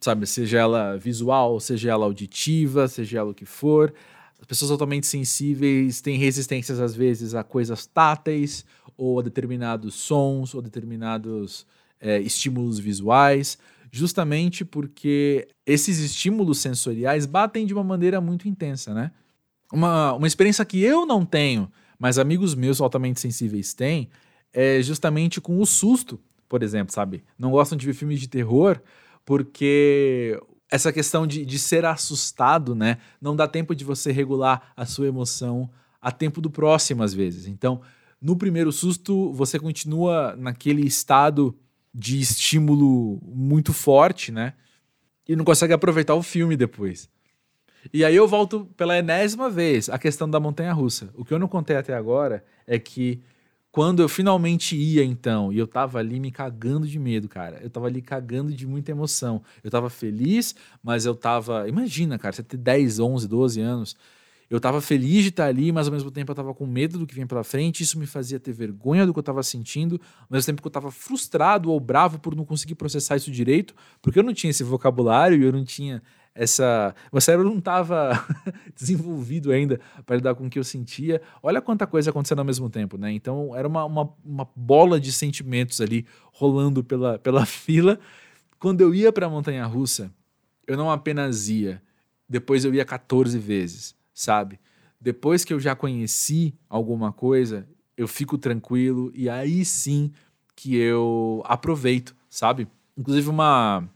sabe? 0.00 0.26
Seja 0.26 0.58
ela 0.58 0.96
visual, 0.96 1.58
seja 1.60 1.90
ela 1.90 2.04
auditiva, 2.04 2.88
seja 2.88 3.18
ela 3.18 3.30
o 3.30 3.34
que 3.34 3.44
for. 3.44 3.92
As 4.40 4.46
pessoas 4.46 4.70
altamente 4.70 5.06
sensíveis 5.06 6.00
têm 6.00 6.18
resistências, 6.18 6.78
às 6.78 6.94
vezes, 6.94 7.34
a 7.34 7.42
coisas 7.42 7.86
táteis, 7.86 8.64
ou 8.96 9.18
a 9.18 9.22
determinados 9.22 9.94
sons, 9.94 10.54
ou 10.54 10.62
determinados 10.62 11.66
é, 12.00 12.20
estímulos 12.20 12.78
visuais, 12.78 13.58
justamente 13.90 14.64
porque 14.64 15.48
esses 15.64 15.98
estímulos 15.98 16.58
sensoriais 16.58 17.26
batem 17.26 17.66
de 17.66 17.72
uma 17.72 17.84
maneira 17.84 18.20
muito 18.20 18.48
intensa, 18.48 18.92
né? 18.92 19.10
Uma, 19.72 20.12
uma 20.12 20.26
experiência 20.26 20.64
que 20.64 20.80
eu 20.80 21.06
não 21.06 21.24
tenho, 21.24 21.70
mas 21.98 22.18
amigos 22.18 22.54
meus 22.54 22.80
altamente 22.80 23.20
sensíveis 23.20 23.74
têm, 23.74 24.08
é 24.52 24.80
justamente 24.82 25.40
com 25.40 25.60
o 25.60 25.66
susto, 25.66 26.20
por 26.48 26.62
exemplo, 26.62 26.94
sabe? 26.94 27.24
Não 27.38 27.50
gostam 27.50 27.76
de 27.76 27.84
ver 27.84 27.94
filmes 27.94 28.20
de 28.20 28.28
terror, 28.28 28.80
porque 29.24 30.40
essa 30.70 30.92
questão 30.92 31.26
de, 31.26 31.44
de 31.44 31.58
ser 31.58 31.84
assustado, 31.84 32.74
né? 32.74 32.98
Não 33.20 33.36
dá 33.36 33.46
tempo 33.46 33.74
de 33.74 33.84
você 33.84 34.10
regular 34.10 34.72
a 34.76 34.84
sua 34.84 35.06
emoção 35.06 35.70
a 36.00 36.10
tempo 36.12 36.40
do 36.40 36.50
próximo, 36.50 37.02
às 37.02 37.12
vezes. 37.14 37.46
Então, 37.46 37.80
no 38.20 38.36
primeiro 38.36 38.72
susto, 38.72 39.32
você 39.32 39.58
continua 39.58 40.34
naquele 40.36 40.86
estado 40.86 41.56
de 41.94 42.20
estímulo 42.20 43.20
muito 43.24 43.72
forte, 43.72 44.30
né? 44.30 44.54
E 45.28 45.34
não 45.34 45.44
consegue 45.44 45.72
aproveitar 45.72 46.14
o 46.14 46.22
filme 46.22 46.56
depois. 46.56 47.08
E 47.92 48.04
aí 48.04 48.14
eu 48.14 48.26
volto 48.26 48.66
pela 48.76 48.98
enésima 48.98 49.48
vez 49.48 49.88
a 49.88 49.98
questão 49.98 50.28
da 50.28 50.40
montanha 50.40 50.72
russa. 50.72 51.10
O 51.14 51.24
que 51.24 51.32
eu 51.32 51.38
não 51.38 51.48
contei 51.48 51.76
até 51.76 51.94
agora 51.94 52.44
é 52.66 52.78
que 52.78 53.22
quando 53.76 54.00
eu 54.00 54.08
finalmente 54.08 54.74
ia, 54.74 55.04
então, 55.04 55.52
e 55.52 55.58
eu 55.58 55.66
tava 55.66 55.98
ali 55.98 56.18
me 56.18 56.30
cagando 56.30 56.86
de 56.86 56.98
medo, 56.98 57.28
cara. 57.28 57.60
Eu 57.62 57.68
tava 57.68 57.86
ali 57.88 58.00
cagando 58.00 58.50
de 58.50 58.66
muita 58.66 58.90
emoção. 58.90 59.42
Eu 59.62 59.70
tava 59.70 59.90
feliz, 59.90 60.54
mas 60.82 61.04
eu 61.04 61.14
tava. 61.14 61.68
Imagina, 61.68 62.18
cara, 62.18 62.32
você 62.32 62.42
ter 62.42 62.56
10, 62.56 62.98
11, 62.98 63.28
12 63.28 63.60
anos. 63.60 63.94
Eu 64.48 64.58
tava 64.58 64.80
feliz 64.80 65.24
de 65.24 65.28
estar 65.28 65.44
ali, 65.44 65.72
mas 65.72 65.88
ao 65.88 65.92
mesmo 65.92 66.10
tempo 66.10 66.32
eu 66.32 66.34
tava 66.34 66.54
com 66.54 66.64
medo 66.64 66.98
do 66.98 67.06
que 67.06 67.14
vinha 67.14 67.26
pela 67.26 67.44
frente. 67.44 67.82
Isso 67.82 67.98
me 67.98 68.06
fazia 68.06 68.40
ter 68.40 68.52
vergonha 68.52 69.04
do 69.04 69.12
que 69.12 69.18
eu 69.18 69.22
tava 69.22 69.42
sentindo, 69.42 70.00
ao 70.20 70.28
mesmo 70.30 70.46
tempo 70.46 70.62
que 70.62 70.68
eu 70.68 70.72
tava 70.72 70.90
frustrado 70.90 71.70
ou 71.70 71.78
bravo 71.78 72.18
por 72.18 72.34
não 72.34 72.46
conseguir 72.46 72.76
processar 72.76 73.16
isso 73.16 73.30
direito, 73.30 73.74
porque 74.00 74.18
eu 74.18 74.22
não 74.22 74.32
tinha 74.32 74.52
esse 74.52 74.64
vocabulário 74.64 75.38
e 75.38 75.44
eu 75.44 75.52
não 75.52 75.66
tinha 75.66 76.02
essa. 76.36 76.94
Meu 77.12 77.20
cérebro 77.20 77.48
não 77.48 77.58
estava 77.58 78.12
desenvolvido 78.76 79.50
ainda 79.50 79.80
para 80.04 80.16
lidar 80.16 80.34
com 80.34 80.46
o 80.46 80.50
que 80.50 80.58
eu 80.58 80.64
sentia. 80.64 81.20
Olha 81.42 81.60
quanta 81.60 81.86
coisa 81.86 82.10
acontecendo 82.10 82.40
ao 82.40 82.44
mesmo 82.44 82.68
tempo, 82.68 82.96
né? 82.96 83.10
Então 83.12 83.56
era 83.56 83.66
uma, 83.66 83.84
uma, 83.84 84.14
uma 84.24 84.48
bola 84.54 85.00
de 85.00 85.10
sentimentos 85.12 85.80
ali 85.80 86.06
rolando 86.32 86.84
pela, 86.84 87.18
pela 87.18 87.44
fila. 87.46 87.98
Quando 88.58 88.80
eu 88.80 88.94
ia 88.94 89.12
para 89.12 89.26
a 89.26 89.30
montanha 89.30 89.64
russa, 89.64 90.12
eu 90.66 90.76
não 90.76 90.90
apenas 90.90 91.48
ia, 91.48 91.82
depois 92.28 92.64
eu 92.64 92.74
ia 92.74 92.84
14 92.84 93.38
vezes, 93.38 93.94
sabe? 94.12 94.58
Depois 95.00 95.44
que 95.44 95.52
eu 95.52 95.60
já 95.60 95.74
conheci 95.74 96.54
alguma 96.68 97.12
coisa, 97.12 97.66
eu 97.96 98.08
fico 98.08 98.36
tranquilo 98.36 99.10
e 99.14 99.28
aí 99.28 99.64
sim 99.64 100.10
que 100.54 100.74
eu 100.74 101.42
aproveito, 101.44 102.16
sabe? 102.28 102.66
Inclusive 102.96 103.28
uma 103.28 103.88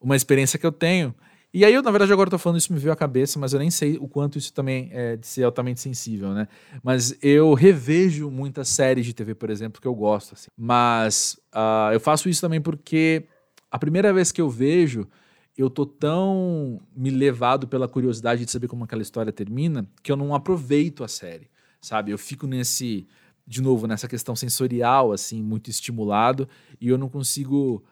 uma 0.00 0.14
experiência 0.14 0.58
que 0.58 0.66
eu 0.66 0.70
tenho 0.70 1.14
E 1.52 1.64
aí, 1.64 1.72
eu, 1.72 1.82
na 1.82 1.90
verdade, 1.90 2.12
agora 2.12 2.28
eu 2.28 2.32
tô 2.32 2.38
falando 2.38 2.58
isso, 2.58 2.72
me 2.72 2.78
veio 2.78 2.92
à 2.92 2.96
cabeça, 2.96 3.38
mas 3.38 3.54
eu 3.54 3.58
nem 3.58 3.70
sei 3.70 3.96
o 3.96 4.06
quanto 4.06 4.36
isso 4.36 4.52
também 4.52 4.90
é 4.92 5.16
de 5.16 5.26
ser 5.26 5.44
altamente 5.44 5.80
sensível, 5.80 6.34
né? 6.34 6.46
Mas 6.82 7.16
eu 7.22 7.54
revejo 7.54 8.30
muitas 8.30 8.68
séries 8.68 9.06
de 9.06 9.14
TV, 9.14 9.34
por 9.34 9.48
exemplo, 9.48 9.80
que 9.80 9.88
eu 9.88 9.94
gosto, 9.94 10.34
assim. 10.34 10.48
Mas 10.56 11.40
uh, 11.54 11.92
eu 11.92 12.00
faço 12.00 12.28
isso 12.28 12.42
também 12.42 12.60
porque 12.60 13.24
a 13.70 13.78
primeira 13.78 14.12
vez 14.12 14.30
que 14.30 14.42
eu 14.42 14.50
vejo, 14.50 15.08
eu 15.56 15.70
tô 15.70 15.86
tão 15.86 16.82
me 16.94 17.08
levado 17.08 17.66
pela 17.66 17.88
curiosidade 17.88 18.44
de 18.44 18.50
saber 18.50 18.68
como 18.68 18.84
aquela 18.84 19.02
história 19.02 19.32
termina, 19.32 19.88
que 20.02 20.12
eu 20.12 20.16
não 20.16 20.34
aproveito 20.34 21.02
a 21.02 21.08
série, 21.08 21.48
sabe? 21.80 22.10
Eu 22.10 22.18
fico 22.18 22.46
nesse, 22.46 23.08
de 23.46 23.62
novo, 23.62 23.86
nessa 23.86 24.06
questão 24.06 24.36
sensorial, 24.36 25.12
assim, 25.12 25.42
muito 25.42 25.70
estimulado, 25.70 26.46
e 26.78 26.88
eu 26.88 26.98
não 26.98 27.08
consigo 27.08 27.82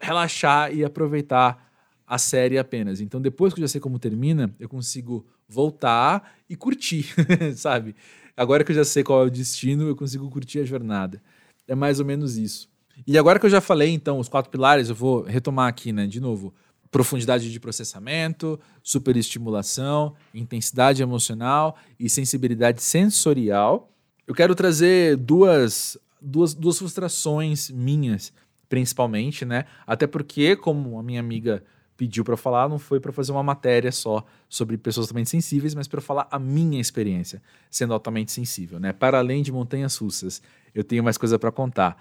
relaxar 0.00 0.72
e 0.72 0.84
aproveitar 0.84 1.67
a 2.08 2.16
série 2.16 2.56
apenas. 2.56 3.00
Então, 3.00 3.20
depois 3.20 3.52
que 3.52 3.60
eu 3.60 3.64
já 3.64 3.68
sei 3.68 3.80
como 3.80 3.98
termina, 3.98 4.54
eu 4.58 4.68
consigo 4.68 5.26
voltar 5.46 6.34
e 6.48 6.56
curtir, 6.56 7.14
sabe? 7.54 7.94
Agora 8.34 8.64
que 8.64 8.72
eu 8.72 8.76
já 8.76 8.84
sei 8.84 9.04
qual 9.04 9.24
é 9.24 9.26
o 9.26 9.30
destino, 9.30 9.86
eu 9.86 9.94
consigo 9.94 10.28
curtir 10.30 10.60
a 10.60 10.64
jornada. 10.64 11.20
É 11.66 11.74
mais 11.74 12.00
ou 12.00 12.06
menos 12.06 12.38
isso. 12.38 12.70
E 13.06 13.18
agora 13.18 13.38
que 13.38 13.44
eu 13.44 13.50
já 13.50 13.60
falei, 13.60 13.90
então, 13.90 14.18
os 14.18 14.28
quatro 14.28 14.50
pilares, 14.50 14.88
eu 14.88 14.94
vou 14.94 15.22
retomar 15.22 15.68
aqui, 15.68 15.92
né? 15.92 16.06
De 16.06 16.18
novo, 16.18 16.54
profundidade 16.90 17.52
de 17.52 17.60
processamento, 17.60 18.58
superestimulação, 18.82 20.14
intensidade 20.34 21.02
emocional 21.02 21.76
e 22.00 22.08
sensibilidade 22.08 22.82
sensorial. 22.82 23.92
Eu 24.26 24.34
quero 24.34 24.54
trazer 24.54 25.16
duas, 25.16 25.98
duas, 26.20 26.54
duas 26.54 26.78
frustrações 26.78 27.70
minhas, 27.70 28.32
principalmente, 28.68 29.44
né? 29.44 29.66
Até 29.86 30.06
porque, 30.06 30.56
como 30.56 30.98
a 30.98 31.02
minha 31.02 31.20
amiga 31.20 31.62
pediu 31.98 32.24
para 32.24 32.36
falar 32.36 32.68
não 32.68 32.78
foi 32.78 33.00
para 33.00 33.12
fazer 33.12 33.32
uma 33.32 33.42
matéria 33.42 33.90
só 33.90 34.24
sobre 34.48 34.78
pessoas 34.78 35.08
altamente 35.08 35.28
sensíveis, 35.28 35.74
mas 35.74 35.88
para 35.88 36.00
falar 36.00 36.28
a 36.30 36.38
minha 36.38 36.80
experiência 36.80 37.42
sendo 37.68 37.92
altamente 37.92 38.30
sensível, 38.30 38.78
né? 38.78 38.92
Para 38.92 39.18
além 39.18 39.42
de 39.42 39.50
montanhas 39.50 39.96
russas, 39.96 40.40
eu 40.72 40.84
tenho 40.84 41.02
mais 41.02 41.18
coisa 41.18 41.38
para 41.40 41.50
contar. 41.50 42.00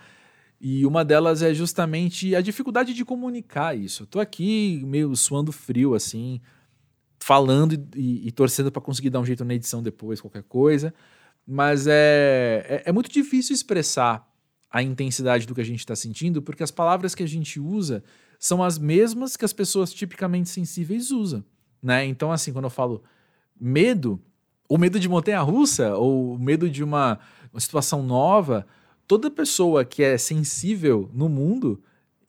E 0.62 0.86
uma 0.86 1.04
delas 1.04 1.42
é 1.42 1.52
justamente 1.52 2.36
a 2.36 2.42
dificuldade 2.42 2.94
de 2.94 3.04
comunicar 3.04 3.76
isso. 3.76 4.04
Eu 4.04 4.08
tô 4.08 4.20
aqui 4.20 4.84
meio 4.86 5.16
suando 5.16 5.52
frio 5.52 5.96
assim, 5.96 6.40
falando 7.20 7.74
e, 7.96 8.28
e, 8.28 8.32
torcendo 8.32 8.72
para 8.72 8.82
conseguir 8.82 9.10
dar 9.10 9.20
um 9.20 9.26
jeito 9.26 9.44
na 9.44 9.56
edição 9.56 9.82
depois, 9.82 10.22
qualquer 10.22 10.44
coisa, 10.44 10.94
mas 11.46 11.88
é, 11.88 12.66
é, 12.70 12.84
é 12.86 12.92
muito 12.92 13.10
difícil 13.12 13.56
expressar 13.56 14.32
a 14.70 14.84
intensidade 14.84 15.48
do 15.48 15.56
que 15.56 15.62
a 15.62 15.66
gente 15.66 15.80
está 15.80 15.96
sentindo, 15.96 16.40
porque 16.40 16.62
as 16.62 16.70
palavras 16.70 17.16
que 17.16 17.24
a 17.24 17.28
gente 17.28 17.60
usa 17.60 18.04
são 18.40 18.64
as 18.64 18.78
mesmas 18.78 19.36
que 19.36 19.46
as 19.46 19.54
pessoas 19.54 19.94
tipicamente 19.94 20.50
sensíveis 20.50 21.12
usam, 21.12 21.44
né? 21.82 22.06
Então, 22.06 22.32
assim, 22.32 22.54
quando 22.54 22.66
eu 22.66 22.70
falo 22.70 23.04
medo, 23.60 24.22
o 24.70 24.78
medo 24.78 25.00
de 25.00 25.10
montanha 25.10 25.42
russa, 25.42 25.96
ou 25.96 26.34
o 26.34 26.40
medo 26.40 26.70
de 26.70 26.84
uma, 26.84 27.20
uma 27.52 27.60
situação 27.60 28.04
nova, 28.04 28.66
toda 29.08 29.32
pessoa 29.32 29.86
que 29.86 30.04
é 30.04 30.18
sensível 30.18 31.10
no 31.14 31.30
mundo 31.30 31.82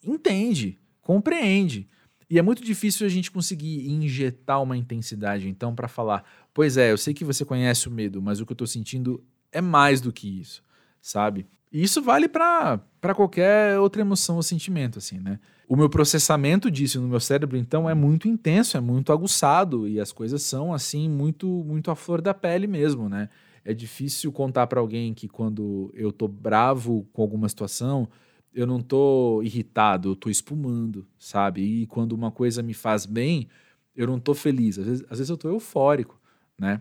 entende, 0.03 0.79
compreende. 1.01 1.88
E 2.31 2.38
é 2.38 2.42
muito 2.42 2.62
difícil 2.62 3.07
a 3.07 3.09
gente 3.09 3.31
conseguir 3.31 3.90
injetar 3.90 4.62
uma 4.62 4.77
intensidade, 4.77 5.49
então, 5.49 5.75
para 5.75 5.88
falar: 5.88 6.25
pois 6.53 6.77
é, 6.77 6.92
eu 6.92 6.99
sei 6.99 7.14
que 7.14 7.25
você 7.25 7.44
conhece 7.44 7.88
o 7.88 7.90
medo, 7.90 8.21
mas 8.21 8.40
o 8.40 8.47
que 8.47 8.53
eu 8.53 8.55
estou 8.55 8.66
sentindo 8.66 9.23
é 9.51 9.61
mais 9.61 10.01
do 10.01 10.12
que 10.12 10.40
isso, 10.40 10.62
sabe? 11.01 11.47
Isso 11.73 12.01
vale 12.03 12.29
para 12.29 12.81
qualquer 13.15 13.79
outra 13.79 14.01
emoção 14.01 14.37
ou 14.37 14.43
sentimento, 14.43 14.99
assim, 14.99 15.19
né? 15.19 15.39
O 15.69 15.77
meu 15.77 15.89
processamento 15.91 16.71
disso 16.71 17.01
no 17.01 17.09
meu 17.09 17.21
cérebro, 17.21 17.57
então, 17.57 17.89
é 17.89 17.95
muito 17.95 18.27
intenso, 18.27 18.77
é 18.77 18.81
muito 18.81 19.13
aguçado 19.13 19.87
e 19.87 20.01
as 20.01 20.11
coisas 20.11 20.43
são, 20.43 20.73
assim, 20.73 21.09
muito, 21.09 21.47
muito 21.47 21.91
à 21.91 21.95
flor 21.95 22.23
da 22.23 22.33
pele 22.33 22.67
mesmo, 22.67 23.09
né? 23.09 23.29
É 23.65 23.75
difícil 23.75 24.33
contar 24.33 24.67
para 24.67 24.81
alguém 24.81 25.13
que 25.13 25.29
quando 25.29 25.91
eu 25.95 26.11
tô 26.11 26.27
bravo 26.27 27.07
com 27.13 27.21
alguma 27.21 27.47
situação, 27.49 28.09
eu 28.55 28.67
não 28.67 28.81
tô 28.81 29.43
irritado, 29.43 30.09
eu 30.11 30.17
tô 30.17 30.31
espumando, 30.31 31.07
sabe? 31.19 31.61
E 31.61 31.87
quando 31.87 32.13
uma 32.13 32.31
coisa 32.31 32.63
me 32.63 32.73
faz 32.73 33.05
bem, 33.05 33.47
eu 33.95 34.07
não 34.07 34.19
tô 34.19 34.33
feliz. 34.35 34.79
Às 34.79 34.87
vezes, 34.87 35.05
às 35.11 35.19
vezes 35.19 35.29
eu 35.29 35.37
tô 35.37 35.49
eufórico, 35.51 36.19
né? 36.59 36.81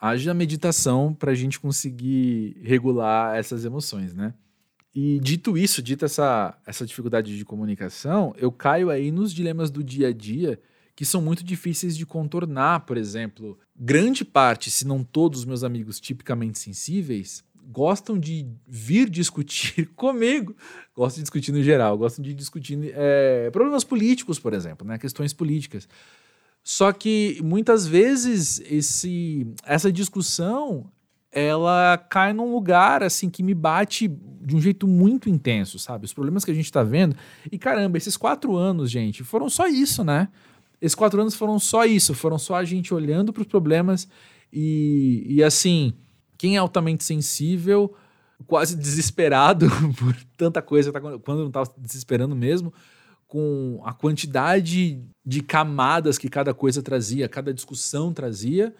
Haja 0.00 0.34
meditação 0.34 1.14
para 1.14 1.32
a 1.32 1.34
gente 1.34 1.58
conseguir 1.58 2.56
regular 2.62 3.36
essas 3.36 3.64
emoções, 3.64 4.14
né? 4.14 4.34
E 4.94 5.20
dito 5.20 5.58
isso, 5.58 5.82
dita 5.82 6.06
essa, 6.06 6.56
essa 6.66 6.86
dificuldade 6.86 7.36
de 7.36 7.44
comunicação, 7.44 8.34
eu 8.38 8.50
caio 8.50 8.88
aí 8.88 9.10
nos 9.10 9.32
dilemas 9.32 9.70
do 9.70 9.84
dia 9.84 10.08
a 10.08 10.12
dia 10.12 10.58
que 10.96 11.04
são 11.04 11.20
muito 11.20 11.44
difíceis 11.44 11.94
de 11.94 12.06
contornar. 12.06 12.80
Por 12.86 12.96
exemplo, 12.96 13.58
grande 13.78 14.24
parte, 14.24 14.70
se 14.70 14.86
não 14.86 15.04
todos 15.04 15.40
os 15.40 15.44
meus 15.44 15.62
amigos 15.62 16.00
tipicamente 16.00 16.58
sensíveis, 16.58 17.44
gostam 17.70 18.18
de 18.18 18.46
vir 18.66 19.10
discutir 19.10 19.86
comigo. 19.94 20.56
Gostam 20.94 21.18
de 21.18 21.24
discutir 21.24 21.52
no 21.52 21.62
geral, 21.62 21.98
gostam 21.98 22.24
de 22.24 22.32
discutir 22.32 22.92
é, 22.94 23.50
problemas 23.50 23.84
políticos, 23.84 24.38
por 24.38 24.54
exemplo, 24.54 24.86
né? 24.86 24.96
questões 24.98 25.34
políticas. 25.34 25.86
Só 26.68 26.92
que 26.92 27.38
muitas 27.44 27.86
vezes 27.86 28.60
esse, 28.68 29.46
essa 29.64 29.92
discussão 29.92 30.90
ela 31.30 31.96
cai 31.96 32.32
num 32.32 32.52
lugar 32.52 33.04
assim 33.04 33.30
que 33.30 33.40
me 33.40 33.54
bate 33.54 34.08
de 34.08 34.56
um 34.56 34.60
jeito 34.60 34.84
muito 34.88 35.30
intenso, 35.30 35.78
sabe? 35.78 36.06
Os 36.06 36.12
problemas 36.12 36.44
que 36.44 36.50
a 36.50 36.54
gente 36.54 36.64
está 36.64 36.82
vendo. 36.82 37.14
E 37.52 37.56
caramba, 37.56 37.96
esses 37.96 38.16
quatro 38.16 38.56
anos, 38.56 38.90
gente, 38.90 39.22
foram 39.22 39.48
só 39.48 39.68
isso, 39.68 40.02
né? 40.02 40.26
Esses 40.80 40.96
quatro 40.96 41.20
anos 41.20 41.36
foram 41.36 41.56
só 41.60 41.84
isso, 41.84 42.14
foram 42.14 42.36
só 42.36 42.56
a 42.56 42.64
gente 42.64 42.92
olhando 42.92 43.32
para 43.32 43.42
os 43.42 43.46
problemas 43.46 44.08
e, 44.52 45.24
e 45.24 45.44
assim, 45.44 45.92
quem 46.36 46.56
é 46.56 46.58
altamente 46.58 47.04
sensível, 47.04 47.94
quase 48.44 48.76
desesperado 48.76 49.68
por 49.96 50.16
tanta 50.36 50.60
coisa, 50.60 50.90
tá 50.90 51.00
quando 51.00 51.38
não 51.38 51.46
estava 51.46 51.72
desesperando 51.78 52.34
mesmo, 52.34 52.74
com 53.26 53.80
a 53.84 53.92
quantidade 53.92 55.02
de 55.24 55.42
camadas 55.42 56.18
que 56.18 56.28
cada 56.28 56.54
coisa 56.54 56.82
trazia, 56.82 57.28
cada 57.28 57.52
discussão 57.52 58.12
trazia, 58.12 58.74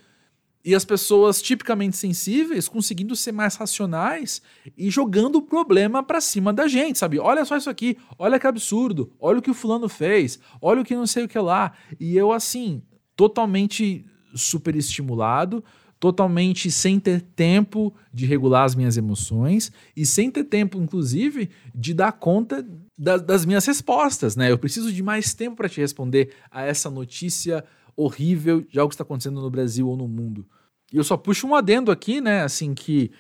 e 0.64 0.74
as 0.74 0.85
pessoas 0.85 1.40
tipicamente 1.40 1.96
sensíveis 1.96 2.66
conseguindo 2.66 3.14
ser 3.14 3.30
mais 3.30 3.54
racionais 3.54 4.42
e 4.76 4.90
jogando 4.90 5.37
o 5.37 5.42
problema 5.42 6.02
para 6.02 6.20
cima 6.20 6.52
da 6.52 6.66
gente, 6.66 6.98
sabe? 6.98 7.20
Olha 7.20 7.44
só 7.44 7.56
isso 7.56 7.70
aqui, 7.70 7.96
olha 8.18 8.38
que 8.38 8.48
absurdo, 8.48 9.12
olha 9.20 9.38
o 9.38 9.42
que 9.42 9.50
o 9.50 9.54
fulano 9.54 9.88
fez, 9.88 10.40
olha 10.61 10.80
o 10.80 10.85
que 10.85 10.96
não 10.96 11.06
sei 11.06 11.24
o 11.24 11.28
que 11.28 11.38
lá. 11.38 11.72
E 12.00 12.16
eu, 12.16 12.32
assim, 12.32 12.82
totalmente 13.14 14.04
super 14.35 14.74
estimulado, 14.74 15.62
totalmente 15.98 16.70
sem 16.70 17.00
ter 17.00 17.20
tempo 17.20 17.94
de 18.12 18.26
regular 18.26 18.64
as 18.64 18.74
minhas 18.74 18.96
emoções 18.96 19.72
e 19.96 20.04
sem 20.04 20.30
ter 20.30 20.44
tempo, 20.44 20.78
inclusive, 20.78 21.50
de 21.74 21.94
dar 21.94 22.12
conta 22.12 22.66
da, 22.98 23.16
das 23.16 23.44
minhas 23.44 23.64
respostas, 23.66 24.37
né? 24.37 24.50
Eu 24.50 24.59
preciso 24.59 24.92
de 24.92 25.02
mais 25.02 25.35
tempo 25.35 25.56
para 25.56 25.68
te 25.68 25.80
responder 25.80 26.32
a 26.50 26.62
essa 26.62 26.90
notícia 26.90 27.64
horrível 27.96 28.61
de 28.61 28.78
algo 28.78 28.90
que 28.90 28.94
está 28.94 29.04
acontecendo 29.04 29.40
no 29.40 29.50
Brasil 29.50 29.88
ou 29.88 29.96
no 29.96 30.06
mundo. 30.06 30.46
E 30.92 30.96
eu 30.98 31.04
só 31.04 31.16
puxo 31.16 31.46
um 31.46 31.54
adendo 31.54 31.90
aqui, 31.90 32.20
né? 32.20 32.42
Assim 32.42 32.74
que, 32.74 33.11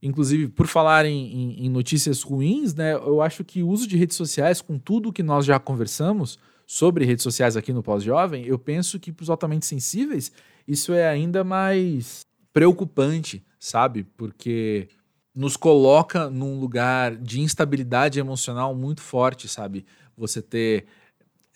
inclusive, 0.00 0.48
por 0.48 0.66
falar 0.66 1.04
em, 1.04 1.32
em, 1.32 1.66
em 1.66 1.68
notícias 1.68 2.22
ruins, 2.22 2.74
né? 2.74 2.94
Eu 2.94 3.20
acho 3.20 3.44
que 3.44 3.62
o 3.62 3.68
uso 3.68 3.88
de 3.88 3.96
redes 3.96 4.16
sociais, 4.16 4.60
com 4.60 4.78
tudo 4.78 5.12
que 5.12 5.22
nós 5.22 5.44
já 5.44 5.58
conversamos 5.58 6.38
sobre 6.70 7.06
redes 7.06 7.22
sociais 7.22 7.56
aqui 7.56 7.72
no 7.72 7.82
Pós-Jovem, 7.82 8.44
eu 8.44 8.58
penso 8.58 9.00
que 9.00 9.10
para 9.10 9.22
os 9.22 9.30
altamente 9.30 9.64
sensíveis 9.64 10.30
isso 10.66 10.92
é 10.92 11.08
ainda 11.08 11.42
mais 11.42 12.26
preocupante, 12.52 13.42
sabe? 13.58 14.04
Porque 14.18 14.86
nos 15.34 15.56
coloca 15.56 16.28
num 16.28 16.60
lugar 16.60 17.16
de 17.16 17.40
instabilidade 17.40 18.20
emocional 18.20 18.74
muito 18.74 19.00
forte, 19.00 19.48
sabe? 19.48 19.86
Você 20.14 20.42
ter 20.42 20.84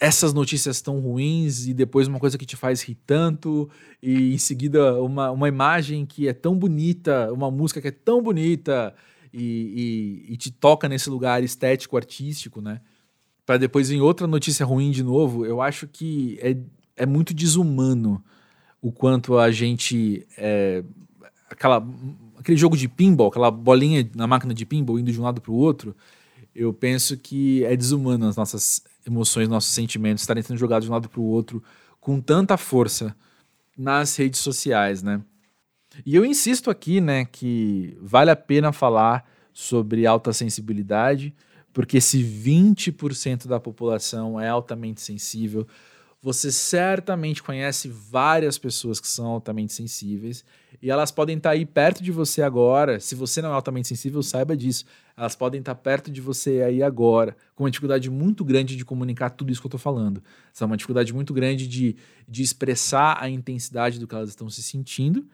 essas 0.00 0.32
notícias 0.32 0.80
tão 0.80 0.98
ruins 0.98 1.66
e 1.66 1.74
depois 1.74 2.08
uma 2.08 2.18
coisa 2.18 2.38
que 2.38 2.46
te 2.46 2.56
faz 2.56 2.82
rir 2.82 2.96
tanto 3.06 3.68
e 4.02 4.32
em 4.32 4.38
seguida 4.38 4.98
uma, 5.02 5.30
uma 5.30 5.46
imagem 5.46 6.06
que 6.06 6.26
é 6.26 6.32
tão 6.32 6.56
bonita, 6.56 7.30
uma 7.34 7.50
música 7.50 7.82
que 7.82 7.88
é 7.88 7.92
tão 7.92 8.22
bonita 8.22 8.94
e, 9.30 10.24
e, 10.26 10.32
e 10.32 10.36
te 10.38 10.50
toca 10.50 10.88
nesse 10.88 11.10
lugar 11.10 11.44
estético, 11.44 11.98
artístico, 11.98 12.62
né? 12.62 12.80
Para 13.44 13.58
depois 13.58 13.90
em 13.90 14.00
outra 14.00 14.26
notícia 14.26 14.64
ruim 14.64 14.90
de 14.90 15.02
novo, 15.02 15.44
eu 15.44 15.60
acho 15.60 15.86
que 15.88 16.38
é, 16.40 16.56
é 16.96 17.06
muito 17.06 17.34
desumano 17.34 18.22
o 18.80 18.92
quanto 18.92 19.38
a 19.38 19.50
gente. 19.50 20.26
É, 20.36 20.84
aquela, 21.50 21.84
aquele 22.38 22.56
jogo 22.56 22.76
de 22.76 22.88
pinball, 22.88 23.28
aquela 23.28 23.50
bolinha 23.50 24.08
na 24.14 24.26
máquina 24.26 24.54
de 24.54 24.64
pinball 24.64 24.98
indo 24.98 25.12
de 25.12 25.20
um 25.20 25.24
lado 25.24 25.40
para 25.40 25.52
o 25.52 25.56
outro, 25.56 25.94
eu 26.54 26.72
penso 26.72 27.16
que 27.16 27.64
é 27.64 27.76
desumano 27.76 28.26
as 28.26 28.36
nossas 28.36 28.82
emoções, 29.06 29.48
nossos 29.48 29.72
sentimentos 29.72 30.22
estarem 30.22 30.42
sendo 30.42 30.58
jogados 30.58 30.86
de 30.86 30.90
um 30.90 30.94
lado 30.94 31.08
para 31.08 31.20
o 31.20 31.24
outro 31.24 31.62
com 32.00 32.20
tanta 32.20 32.56
força 32.56 33.14
nas 33.76 34.16
redes 34.16 34.40
sociais, 34.40 35.02
né? 35.02 35.22
E 36.04 36.14
eu 36.14 36.24
insisto 36.24 36.70
aqui, 36.70 37.00
né, 37.00 37.24
que 37.24 37.96
vale 38.00 38.30
a 38.30 38.36
pena 38.36 38.72
falar 38.72 39.28
sobre 39.52 40.06
alta 40.06 40.32
sensibilidade, 40.32 41.34
porque 41.72 42.00
se 42.00 42.22
20% 42.22 43.46
da 43.46 43.58
população 43.60 44.40
é 44.40 44.48
altamente 44.48 45.00
sensível, 45.00 45.66
Você 46.24 46.52
certamente 46.52 47.42
conhece 47.42 47.88
várias 47.88 48.56
pessoas 48.56 49.00
que 49.00 49.08
são 49.08 49.26
altamente 49.26 49.72
sensíveis 49.72 50.44
e 50.80 50.88
elas 50.88 51.10
podem 51.10 51.36
estar 51.36 51.50
aí 51.50 51.66
perto 51.66 52.00
de 52.00 52.12
você 52.12 52.42
agora. 52.42 53.00
Se 53.00 53.16
você 53.16 53.42
não 53.42 53.50
é 53.50 53.54
altamente 53.54 53.88
sensível, 53.88 54.22
saiba 54.22 54.56
disso. 54.56 54.84
Elas 55.16 55.34
podem 55.34 55.58
estar 55.58 55.74
perto 55.74 56.12
de 56.12 56.20
você 56.20 56.62
aí 56.62 56.80
agora, 56.80 57.36
com 57.56 57.64
uma 57.64 57.70
dificuldade 57.70 58.08
muito 58.08 58.44
grande 58.44 58.76
de 58.76 58.84
comunicar 58.84 59.30
tudo 59.30 59.50
isso 59.50 59.60
que 59.60 59.66
eu 59.66 59.68
estou 59.68 59.80
falando. 59.80 60.22
Essa 60.54 60.64
é 60.64 60.66
uma 60.66 60.76
dificuldade 60.76 61.12
muito 61.12 61.34
grande 61.34 61.66
de, 61.66 61.96
de 62.28 62.42
expressar 62.42 63.18
a 63.20 63.28
intensidade 63.28 63.98
do 63.98 64.06
que 64.06 64.14
elas 64.14 64.28
estão 64.28 64.48
se 64.48 64.62
sentindo. 64.62 65.26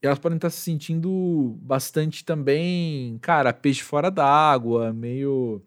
E 0.00 0.06
elas 0.06 0.20
podem 0.20 0.36
estar 0.36 0.50
se 0.50 0.60
sentindo 0.60 1.58
bastante 1.62 2.24
também, 2.24 3.18
cara, 3.18 3.52
peixe 3.52 3.82
fora 3.82 4.08
d'água, 4.10 4.92
meio 4.92 5.60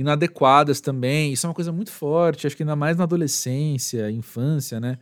inadequadas 0.00 0.80
também. 0.80 1.32
Isso 1.32 1.46
é 1.46 1.48
uma 1.48 1.54
coisa 1.54 1.70
muito 1.70 1.92
forte, 1.92 2.46
acho 2.46 2.56
que 2.56 2.62
ainda 2.62 2.74
mais 2.74 2.96
na 2.96 3.04
adolescência, 3.04 4.10
infância, 4.10 4.80
né? 4.80 4.98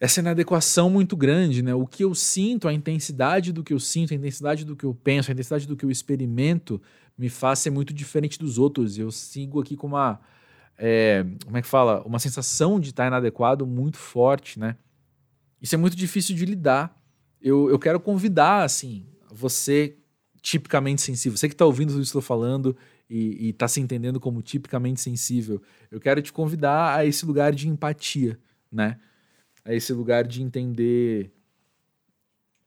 Essa 0.00 0.20
inadequação 0.20 0.90
muito 0.90 1.16
grande, 1.16 1.62
né? 1.62 1.74
O 1.74 1.86
que 1.86 2.02
eu 2.02 2.14
sinto, 2.14 2.66
a 2.66 2.72
intensidade 2.72 3.52
do 3.52 3.62
que 3.62 3.72
eu 3.72 3.78
sinto, 3.78 4.12
a 4.12 4.16
intensidade 4.16 4.64
do 4.64 4.74
que 4.74 4.84
eu 4.84 4.94
penso, 4.94 5.30
a 5.30 5.32
intensidade 5.32 5.68
do 5.68 5.76
que 5.76 5.84
eu 5.84 5.90
experimento 5.90 6.80
me 7.16 7.28
faz 7.28 7.60
ser 7.60 7.70
muito 7.70 7.92
diferente 7.92 8.38
dos 8.38 8.58
outros. 8.58 8.98
Eu 8.98 9.10
sigo 9.10 9.60
aqui 9.60 9.76
com 9.76 9.86
uma. 9.86 10.18
É, 10.76 11.24
como 11.44 11.56
é 11.56 11.62
que 11.62 11.68
fala? 11.68 12.02
Uma 12.02 12.18
sensação 12.18 12.80
de 12.80 12.90
estar 12.90 13.06
inadequado 13.06 13.66
muito 13.66 13.98
forte, 13.98 14.58
né? 14.58 14.76
Isso 15.60 15.74
é 15.74 15.78
muito 15.78 15.96
difícil 15.96 16.34
de 16.34 16.44
lidar. 16.46 16.98
Eu, 17.40 17.70
eu 17.70 17.78
quero 17.78 18.00
convidar, 18.00 18.64
assim, 18.64 19.06
você 19.30 19.96
tipicamente 20.42 21.02
sensível, 21.02 21.36
você 21.36 21.46
que 21.46 21.54
está 21.54 21.66
ouvindo 21.66 21.90
tudo 21.90 22.00
isso 22.00 22.12
que 22.12 22.16
eu 22.16 22.20
estou 22.20 22.36
falando 22.36 22.74
e 23.10 23.50
está 23.50 23.66
se 23.66 23.80
entendendo 23.80 24.20
como 24.20 24.40
tipicamente 24.40 25.00
sensível, 25.00 25.60
eu 25.90 26.00
quero 26.00 26.22
te 26.22 26.32
convidar 26.32 26.96
a 26.96 27.04
esse 27.04 27.26
lugar 27.26 27.52
de 27.52 27.68
empatia, 27.68 28.38
né? 28.70 28.98
A 29.64 29.74
esse 29.74 29.92
lugar 29.92 30.26
de 30.26 30.42
entender 30.42 31.32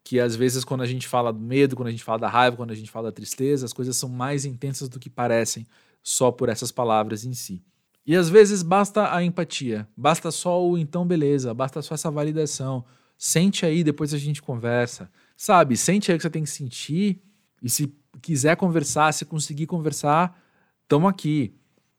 que 0.04 0.20
às 0.20 0.36
vezes 0.36 0.66
quando 0.66 0.82
a 0.82 0.86
gente 0.86 1.08
fala 1.08 1.32
do 1.32 1.40
medo, 1.40 1.76
quando 1.76 1.88
a 1.88 1.92
gente 1.92 2.04
fala 2.04 2.20
da 2.20 2.28
raiva, 2.28 2.58
quando 2.58 2.72
a 2.72 2.76
gente 2.76 2.92
fala 2.92 3.10
da 3.10 3.14
tristeza, 3.14 3.66
as 3.66 3.72
coisas 3.72 3.96
são 3.96 4.10
mais 4.10 4.44
intensas 4.44 4.90
do 4.90 5.00
que 5.00 5.10
parecem 5.10 5.66
só 6.04 6.30
por 6.30 6.50
essas 6.50 6.72
palavras 6.72 7.24
em 7.24 7.34
si. 7.34 7.64
E 8.06 8.14
às 8.16 8.28
vezes 8.30 8.62
basta 8.62 9.16
a 9.16 9.24
empatia, 9.24 9.88
basta 9.96 10.30
só 10.30 10.62
o 10.62 10.78
então 10.78 11.08
beleza, 11.08 11.54
basta 11.54 11.82
só 11.82 11.96
essa 11.96 12.12
validação. 12.12 12.84
Sente 13.18 13.66
aí, 13.66 13.82
depois 13.82 14.14
a 14.14 14.18
gente 14.18 14.42
conversa. 14.42 15.10
Sabe, 15.38 15.78
sente 15.78 16.12
aí 16.12 16.16
o 16.16 16.20
que 16.20 16.24
você 16.24 16.30
tem 16.30 16.44
que 16.44 16.50
sentir 16.50 17.22
e 17.62 17.70
se 17.70 17.96
quiser 18.24 18.56
conversar, 18.56 19.12
se 19.12 19.26
conseguir 19.26 19.68
conversar, 19.68 20.42
estamos 20.82 21.10
aqui. 21.10 21.54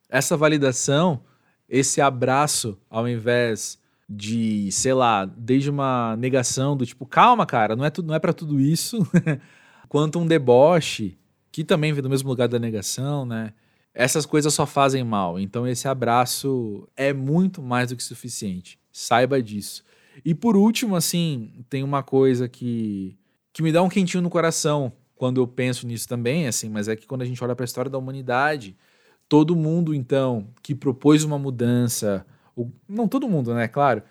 Essa 0.08 0.36
validação, 0.36 1.22
esse 1.68 2.00
abraço, 2.00 2.78
ao 2.88 3.06
invés 3.06 3.78
de, 4.08 4.70
sei 4.72 4.94
lá, 4.94 5.24
desde 5.26 5.70
uma 5.70 6.16
negação 6.16 6.76
do 6.76 6.86
tipo, 6.86 7.04
calma, 7.06 7.44
cara, 7.44 7.76
não 7.76 7.84
é, 7.84 7.92
é 8.14 8.18
para 8.18 8.32
tudo 8.32 8.58
isso, 8.58 9.06
quanto 9.88 10.18
um 10.18 10.26
deboche, 10.26 11.18
que 11.52 11.62
também 11.62 11.92
vem 11.92 12.02
do 12.02 12.10
mesmo 12.10 12.28
lugar 12.28 12.48
da 12.48 12.58
negação, 12.58 13.26
né? 13.26 13.52
Essas 13.94 14.26
coisas 14.26 14.52
só 14.52 14.66
fazem 14.66 15.04
mal. 15.04 15.38
Então, 15.38 15.68
esse 15.68 15.86
abraço 15.86 16.88
é 16.96 17.12
muito 17.12 17.62
mais 17.62 17.90
do 17.90 17.96
que 17.96 18.02
suficiente. 18.02 18.76
Saiba 18.90 19.40
disso. 19.40 19.84
E 20.24 20.34
por 20.34 20.56
último, 20.56 20.96
assim, 20.96 21.64
tem 21.70 21.84
uma 21.84 22.02
coisa 22.02 22.48
que, 22.48 23.16
que 23.52 23.62
me 23.62 23.70
dá 23.70 23.82
um 23.82 23.88
quentinho 23.88 24.22
no 24.22 24.30
coração 24.30 24.92
quando 25.14 25.40
eu 25.40 25.46
penso 25.46 25.86
nisso 25.86 26.08
também, 26.08 26.46
assim, 26.46 26.68
mas 26.68 26.88
é 26.88 26.96
que 26.96 27.06
quando 27.06 27.22
a 27.22 27.24
gente 27.24 27.42
olha 27.42 27.54
para 27.54 27.64
a 27.64 27.66
história 27.66 27.90
da 27.90 27.98
humanidade, 27.98 28.76
todo 29.28 29.56
mundo, 29.56 29.94
então, 29.94 30.48
que 30.62 30.74
propôs 30.74 31.24
uma 31.24 31.38
mudança, 31.38 32.26
ou, 32.54 32.72
não 32.88 33.08
todo 33.08 33.28
mundo, 33.28 33.54
né, 33.54 33.68
claro, 33.68 34.02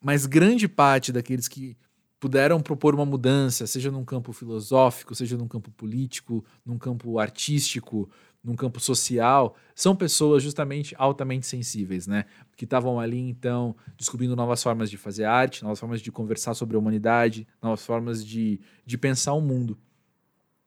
mas 0.00 0.26
grande 0.26 0.68
parte 0.68 1.12
daqueles 1.12 1.48
que 1.48 1.76
puderam 2.18 2.60
propor 2.60 2.94
uma 2.94 3.04
mudança, 3.04 3.66
seja 3.66 3.90
num 3.90 4.04
campo 4.04 4.32
filosófico, 4.32 5.14
seja 5.14 5.36
num 5.36 5.48
campo 5.48 5.70
político, 5.70 6.44
num 6.64 6.78
campo 6.78 7.18
artístico, 7.18 8.08
num 8.42 8.54
campo 8.54 8.80
social, 8.80 9.56
são 9.74 9.94
pessoas 9.94 10.42
justamente 10.42 10.94
altamente 10.96 11.46
sensíveis, 11.46 12.06
né? 12.06 12.24
Que 12.56 12.64
estavam 12.64 13.00
ali, 13.00 13.18
então, 13.18 13.74
descobrindo 13.96 14.36
novas 14.36 14.62
formas 14.62 14.88
de 14.88 14.96
fazer 14.96 15.24
arte, 15.24 15.64
novas 15.64 15.80
formas 15.80 16.00
de 16.00 16.12
conversar 16.12 16.54
sobre 16.54 16.76
a 16.76 16.78
humanidade, 16.78 17.46
novas 17.60 17.84
formas 17.84 18.24
de, 18.24 18.60
de 18.84 18.96
pensar 18.96 19.32
o 19.32 19.40
mundo. 19.40 19.76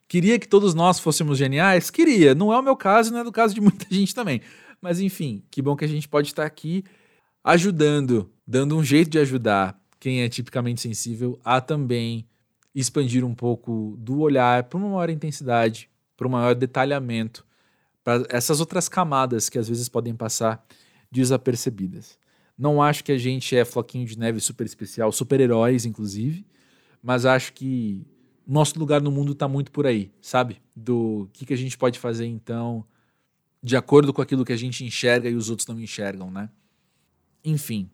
Queria 0.10 0.39
que 0.39 0.48
todos 0.48 0.74
nós 0.74 1.00
fôssemos 1.00 1.38
geniais? 1.38 1.91
Queria. 1.91 2.34
Não 2.34 2.52
é 2.52 2.58
o 2.58 2.63
meu 2.63 2.76
caso, 2.76 3.13
não 3.13 3.19
é 3.19 3.24
do 3.24 3.32
caso 3.32 3.54
de 3.54 3.62
muita 3.62 3.86
gente 3.93 4.13
também. 4.13 4.41
Mas 4.82 5.00
enfim, 5.00 5.43
que 5.52 5.62
bom 5.62 5.76
que 5.76 5.86
a 5.86 5.88
gente 5.88 6.10
pode 6.10 6.30
estar 6.30 6.45
aqui 6.45 6.84
ajudando, 7.43 8.28
dando 8.45 8.76
um 8.76 8.84
jeito 8.84 9.12
de 9.12 9.19
ajudar 9.19 9.80
quem 10.00 10.24
é 10.24 10.30
tipicamente 10.30 10.82
sensível 10.82 11.39
a 11.45 11.62
também 11.62 12.28
expandir 12.74 13.24
um 13.24 13.36
pouco 13.36 13.95
do 14.00 14.19
olhar 14.22 14.63
para 14.63 14.78
uma 14.80 14.89
maior 14.89 15.12
intensidade, 15.12 15.88
para 16.17 16.28
um 16.28 16.32
maior 16.32 16.56
detalhamento, 16.56 17.45
para 18.04 18.26
essas 18.30 18.60
outras 18.60 18.89
camadas 18.89 19.48
que 19.48 19.60
às 19.60 19.69
vezes 19.69 19.88
podem 19.88 20.15
passar 20.15 20.65
desapercebidas. 21.12 22.17
Não 22.58 22.82
acho 22.82 23.04
que 23.04 23.12
a 23.12 23.17
gente 23.17 23.56
é 23.56 23.63
floquinho 23.63 24.08
de 24.08 24.17
neve 24.17 24.39
super 24.39 24.65
especial, 24.65 25.12
super-heróis, 25.12 25.86
inclusive, 25.86 26.48
mas 27.04 27.26
acho 27.26 27.54
que 27.54 28.08
nosso 28.50 28.80
lugar 28.80 29.00
no 29.00 29.12
mundo 29.12 29.34
está 29.34 29.48
muito 29.48 29.72
por 29.72 29.86
aí, 29.86 30.12
sabe? 30.20 30.58
Do 30.76 31.30
que, 31.34 31.46
que 31.46 31.54
a 31.54 31.58
gente 31.58 31.78
pode 31.78 32.00
fazer 32.00 32.26
então, 32.26 32.84
de 33.62 33.78
acordo 33.78 34.12
com 34.12 34.22
aquilo 34.22 34.44
que 34.44 34.52
a 34.52 34.58
gente 34.58 34.84
enxerga 34.84 35.30
e 35.30 35.36
os 35.36 35.50
outros 35.50 35.68
não 35.68 35.80
enxergam, 35.80 36.32
né? 36.32 36.50
Enfim, 37.46 37.90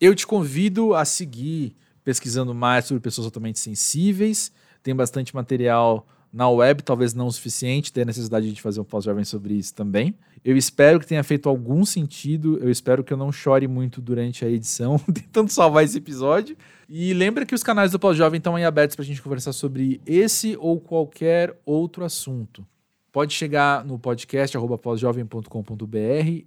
eu 0.00 0.14
te 0.14 0.26
convido 0.26 0.94
a 0.94 1.04
seguir 1.04 1.74
pesquisando 2.04 2.54
mais 2.54 2.84
sobre 2.84 3.00
pessoas 3.00 3.26
altamente 3.26 3.58
sensíveis. 3.58 4.52
Tem 4.82 4.94
bastante 4.94 5.34
material 5.34 6.06
na 6.32 6.48
web, 6.48 6.82
talvez 6.82 7.12
não 7.12 7.26
o 7.26 7.32
suficiente, 7.32 7.92
ter 7.92 8.06
necessidade 8.06 8.52
de 8.52 8.62
fazer 8.62 8.80
um 8.80 8.84
pós-jovem 8.84 9.24
sobre 9.24 9.54
isso 9.54 9.74
também. 9.74 10.14
Eu 10.44 10.56
espero 10.56 11.00
que 11.00 11.06
tenha 11.06 11.22
feito 11.22 11.48
algum 11.48 11.84
sentido, 11.84 12.58
eu 12.58 12.70
espero 12.70 13.04
que 13.04 13.12
eu 13.12 13.16
não 13.16 13.32
chore 13.32 13.66
muito 13.66 14.00
durante 14.00 14.44
a 14.44 14.48
edição, 14.48 14.98
tentando 15.12 15.50
salvar 15.50 15.84
esse 15.84 15.98
episódio. 15.98 16.56
E 16.88 17.12
lembra 17.12 17.44
que 17.44 17.54
os 17.54 17.62
canais 17.62 17.92
do 17.92 17.98
Pós-Jovem 17.98 18.38
estão 18.38 18.56
aí 18.56 18.64
abertos 18.64 18.96
para 18.96 19.02
a 19.02 19.06
gente 19.06 19.22
conversar 19.22 19.52
sobre 19.52 20.00
esse 20.06 20.56
ou 20.58 20.80
qualquer 20.80 21.58
outro 21.64 22.04
assunto. 22.04 22.66
Pode 23.10 23.34
chegar 23.34 23.84
no 23.84 23.98
podcast 23.98 24.56
pós-jovem.com.br 24.82 25.96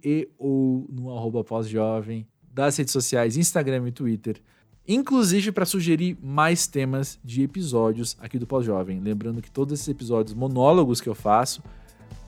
e 0.04 0.28
ou 0.38 0.86
no 0.90 1.14
arroba 1.16 1.44
pós-jovem 1.44 2.26
das 2.52 2.76
redes 2.76 2.92
sociais 2.92 3.36
Instagram 3.36 3.88
e 3.88 3.92
Twitter 3.92 4.40
inclusive 4.86 5.52
para 5.52 5.64
sugerir 5.64 6.18
mais 6.20 6.66
temas 6.66 7.18
de 7.24 7.42
episódios 7.42 8.16
aqui 8.20 8.38
do 8.38 8.46
Pós-Jovem. 8.46 9.00
Lembrando 9.00 9.40
que 9.40 9.50
todos 9.50 9.72
esses 9.74 9.88
episódios 9.88 10.34
monólogos 10.34 11.00
que 11.00 11.08
eu 11.08 11.14
faço 11.14 11.62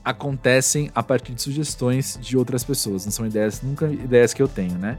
acontecem 0.05 0.91
a 0.93 1.01
partir 1.01 1.33
de 1.33 1.41
sugestões 1.41 2.17
de 2.21 2.37
outras 2.37 2.63
pessoas, 2.63 3.03
não 3.05 3.11
são 3.11 3.25
ideias, 3.25 3.61
nunca 3.63 3.87
ideias 3.87 4.33
que 4.33 4.41
eu 4.41 4.47
tenho, 4.47 4.77
né? 4.77 4.97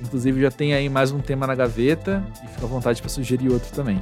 Inclusive 0.00 0.40
já 0.40 0.50
tem 0.50 0.72
aí 0.72 0.88
mais 0.88 1.12
um 1.12 1.20
tema 1.20 1.46
na 1.46 1.54
gaveta 1.54 2.24
e 2.42 2.48
fica 2.48 2.64
à 2.64 2.68
vontade 2.68 3.02
para 3.02 3.10
sugerir 3.10 3.52
outro 3.52 3.70
também. 3.72 4.00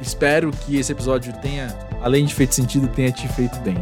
Espero 0.00 0.50
que 0.50 0.76
esse 0.76 0.92
episódio 0.92 1.32
tenha, 1.42 1.76
além 2.00 2.24
de 2.24 2.34
feito 2.34 2.54
sentido, 2.54 2.86
tenha 2.86 3.10
te 3.10 3.26
feito 3.28 3.58
bem. 3.60 3.76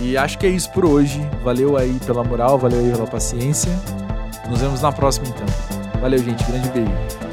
E 0.00 0.16
acho 0.16 0.38
que 0.38 0.46
é 0.46 0.50
isso 0.50 0.70
por 0.72 0.84
hoje. 0.84 1.20
Valeu 1.44 1.76
aí 1.76 1.98
pela 2.06 2.24
moral, 2.24 2.58
valeu 2.58 2.80
aí 2.80 2.90
pela 2.90 3.06
paciência. 3.06 3.70
Nos 4.48 4.60
vemos 4.60 4.80
na 4.80 4.90
próxima 4.90 5.28
então. 5.28 5.46
Valeu, 6.00 6.18
gente. 6.18 6.42
Grande 6.44 6.68
beijo. 6.70 7.27